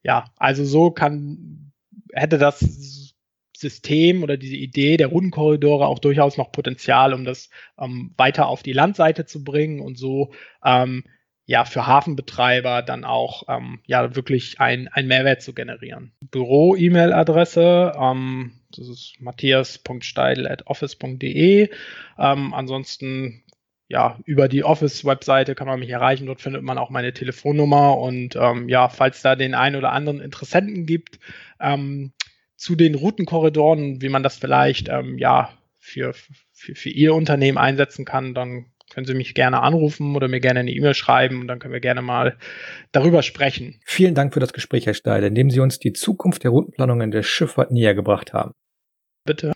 ja, 0.03 0.27
also 0.37 0.65
so 0.65 0.91
kann, 0.91 1.73
hätte 2.13 2.39
das 2.39 3.15
System 3.57 4.23
oder 4.23 4.37
diese 4.37 4.57
Idee 4.57 4.97
der 4.97 5.09
Rundenkorridore 5.09 5.87
auch 5.87 5.99
durchaus 5.99 6.37
noch 6.37 6.53
Potenzial, 6.53 7.13
um 7.13 7.25
das 7.25 7.51
ähm, 7.79 8.15
weiter 8.17 8.47
auf 8.47 8.63
die 8.63 8.73
Landseite 8.73 9.27
zu 9.27 9.43
bringen 9.43 9.81
und 9.81 9.99
so 9.99 10.33
ähm, 10.65 11.03
ja 11.45 11.65
für 11.65 11.85
Hafenbetreiber 11.87 12.83
dann 12.83 13.05
auch 13.05 13.43
ähm, 13.49 13.81
ja 13.87 14.15
wirklich 14.15 14.61
ein, 14.61 14.87
ein 14.89 15.09
Mehrwert 15.09 15.43
zu 15.43 15.55
generieren. 15.55 16.13
Büro-E-Mail-Adresse, 16.31 17.95
ähm, 17.99 18.53
das 18.71 18.87
ist 18.87 19.17
matthias.steidel.office.de. 19.19 21.71
Ähm, 22.19 22.55
ansonsten 22.55 23.43
ja, 23.89 24.19
über 24.25 24.49
die 24.49 24.65
Office-Webseite 24.65 25.55
kann 25.55 25.67
man 25.67 25.81
mich 25.81 25.89
erreichen. 25.89 26.27
Dort 26.27 26.43
findet 26.43 26.63
man 26.63 26.77
auch 26.77 26.91
meine 26.91 27.13
Telefonnummer. 27.15 27.99
Und 27.99 28.37
ähm, 28.37 28.69
ja, 28.69 28.89
falls 28.89 29.23
da 29.23 29.35
den 29.35 29.55
einen 29.55 29.77
oder 29.77 29.93
anderen 29.93 30.21
Interessenten 30.21 30.85
gibt 30.85 31.19
ähm, 31.59 32.13
zu 32.55 32.77
den 32.77 32.95
Routenkorridoren, 32.95 34.03
wie 34.03 34.11
man 34.11 34.23
das 34.23 34.37
vielleicht 34.37 34.89
ähm, 34.91 35.17
ja 35.17 35.51
für, 35.79 36.13
für, 36.53 36.75
für 36.75 36.91
Ihr 36.91 37.15
Unternehmen 37.15 37.57
einsetzen 37.57 38.05
kann, 38.05 38.35
dann 38.35 38.67
können 38.93 39.07
Sie 39.07 39.15
mich 39.15 39.35
gerne 39.35 39.63
anrufen 39.63 40.17
oder 40.17 40.29
mir 40.29 40.41
gerne 40.41 40.61
eine 40.61 40.71
E-Mail 40.71 40.95
schreiben 40.95 41.41
und 41.41 41.49
dann 41.49 41.59
können 41.59 41.73
wir 41.73 41.81
gerne 41.81 42.03
mal 42.03 42.37
darüber 42.93 43.23
sprechen. 43.23 43.81
Vielen 43.85 44.15
Dank 44.15 44.35
für 44.35 44.41
das 44.41 44.53
Gespräch, 44.53 44.87
Herr 44.87 44.95
Steil, 44.95 45.25
indem 45.25 45.51
Sie 45.51 45.61
uns 45.61 45.79
die 45.79 45.93
Zukunft 45.93 46.45
der 46.45 46.51
Routenplanung 46.51 47.01
in 47.01 47.11
der 47.11 47.23
Schifffahrt 47.23 47.71
näher 47.71 47.95
gebracht 47.95 48.33
haben. 48.33 48.53
Bitte. 49.25 49.53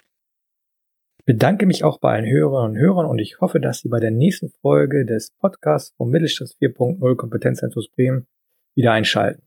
Bedanke 1.33 1.64
mich 1.64 1.83
auch 1.83 1.99
bei 1.99 2.12
allen 2.12 2.27
Hörerinnen 2.27 2.73
und 2.73 2.79
Hörern 2.79 3.07
und 3.07 3.18
ich 3.18 3.40
hoffe, 3.40 3.59
dass 3.59 3.79
Sie 3.79 3.88
bei 3.88 4.01
der 4.01 4.11
nächsten 4.11 4.51
Folge 4.61 5.07
des 5.07 5.31
Podcasts 5.40 5.95
vom 5.97 6.11
Mittelstand 6.11 6.51
4.0 6.61 7.16
Kompetenzzentrum 7.16 7.83
Bremen 7.97 8.27
wieder 8.75 8.92
einschalten. 8.92 9.40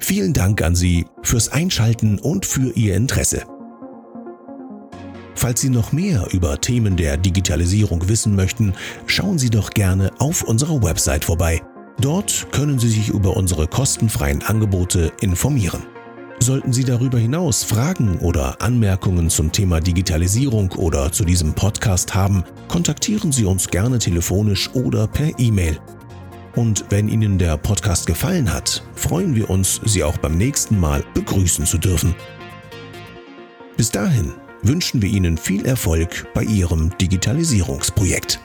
Vielen 0.00 0.32
Dank 0.32 0.60
an 0.62 0.74
Sie 0.74 1.06
fürs 1.22 1.52
Einschalten 1.52 2.18
und 2.18 2.44
für 2.44 2.72
Ihr 2.74 2.96
Interesse. 2.96 3.44
Falls 5.36 5.60
Sie 5.60 5.70
noch 5.70 5.92
mehr 5.92 6.26
über 6.32 6.60
Themen 6.60 6.96
der 6.96 7.16
Digitalisierung 7.18 8.08
wissen 8.08 8.34
möchten, 8.34 8.74
schauen 9.06 9.38
Sie 9.38 9.50
doch 9.50 9.70
gerne 9.70 10.10
auf 10.18 10.42
unserer 10.42 10.82
Website 10.82 11.24
vorbei 11.24 11.62
Dort 12.00 12.48
können 12.52 12.78
Sie 12.78 12.88
sich 12.88 13.08
über 13.08 13.36
unsere 13.36 13.66
kostenfreien 13.66 14.42
Angebote 14.42 15.12
informieren. 15.20 15.82
Sollten 16.40 16.72
Sie 16.72 16.84
darüber 16.84 17.18
hinaus 17.18 17.64
Fragen 17.64 18.18
oder 18.18 18.60
Anmerkungen 18.60 19.30
zum 19.30 19.50
Thema 19.50 19.80
Digitalisierung 19.80 20.72
oder 20.72 21.10
zu 21.10 21.24
diesem 21.24 21.54
Podcast 21.54 22.14
haben, 22.14 22.44
kontaktieren 22.68 23.32
Sie 23.32 23.46
uns 23.46 23.68
gerne 23.68 23.98
telefonisch 23.98 24.70
oder 24.74 25.06
per 25.06 25.38
E-Mail. 25.38 25.78
Und 26.54 26.84
wenn 26.90 27.08
Ihnen 27.08 27.38
der 27.38 27.56
Podcast 27.56 28.06
gefallen 28.06 28.52
hat, 28.52 28.82
freuen 28.94 29.34
wir 29.34 29.48
uns, 29.48 29.80
Sie 29.84 30.04
auch 30.04 30.18
beim 30.18 30.36
nächsten 30.36 30.78
Mal 30.78 31.02
begrüßen 31.14 31.64
zu 31.64 31.78
dürfen. 31.78 32.14
Bis 33.78 33.90
dahin 33.90 34.32
wünschen 34.62 35.00
wir 35.00 35.08
Ihnen 35.08 35.38
viel 35.38 35.64
Erfolg 35.64 36.26
bei 36.34 36.44
Ihrem 36.44 36.96
Digitalisierungsprojekt. 36.98 38.40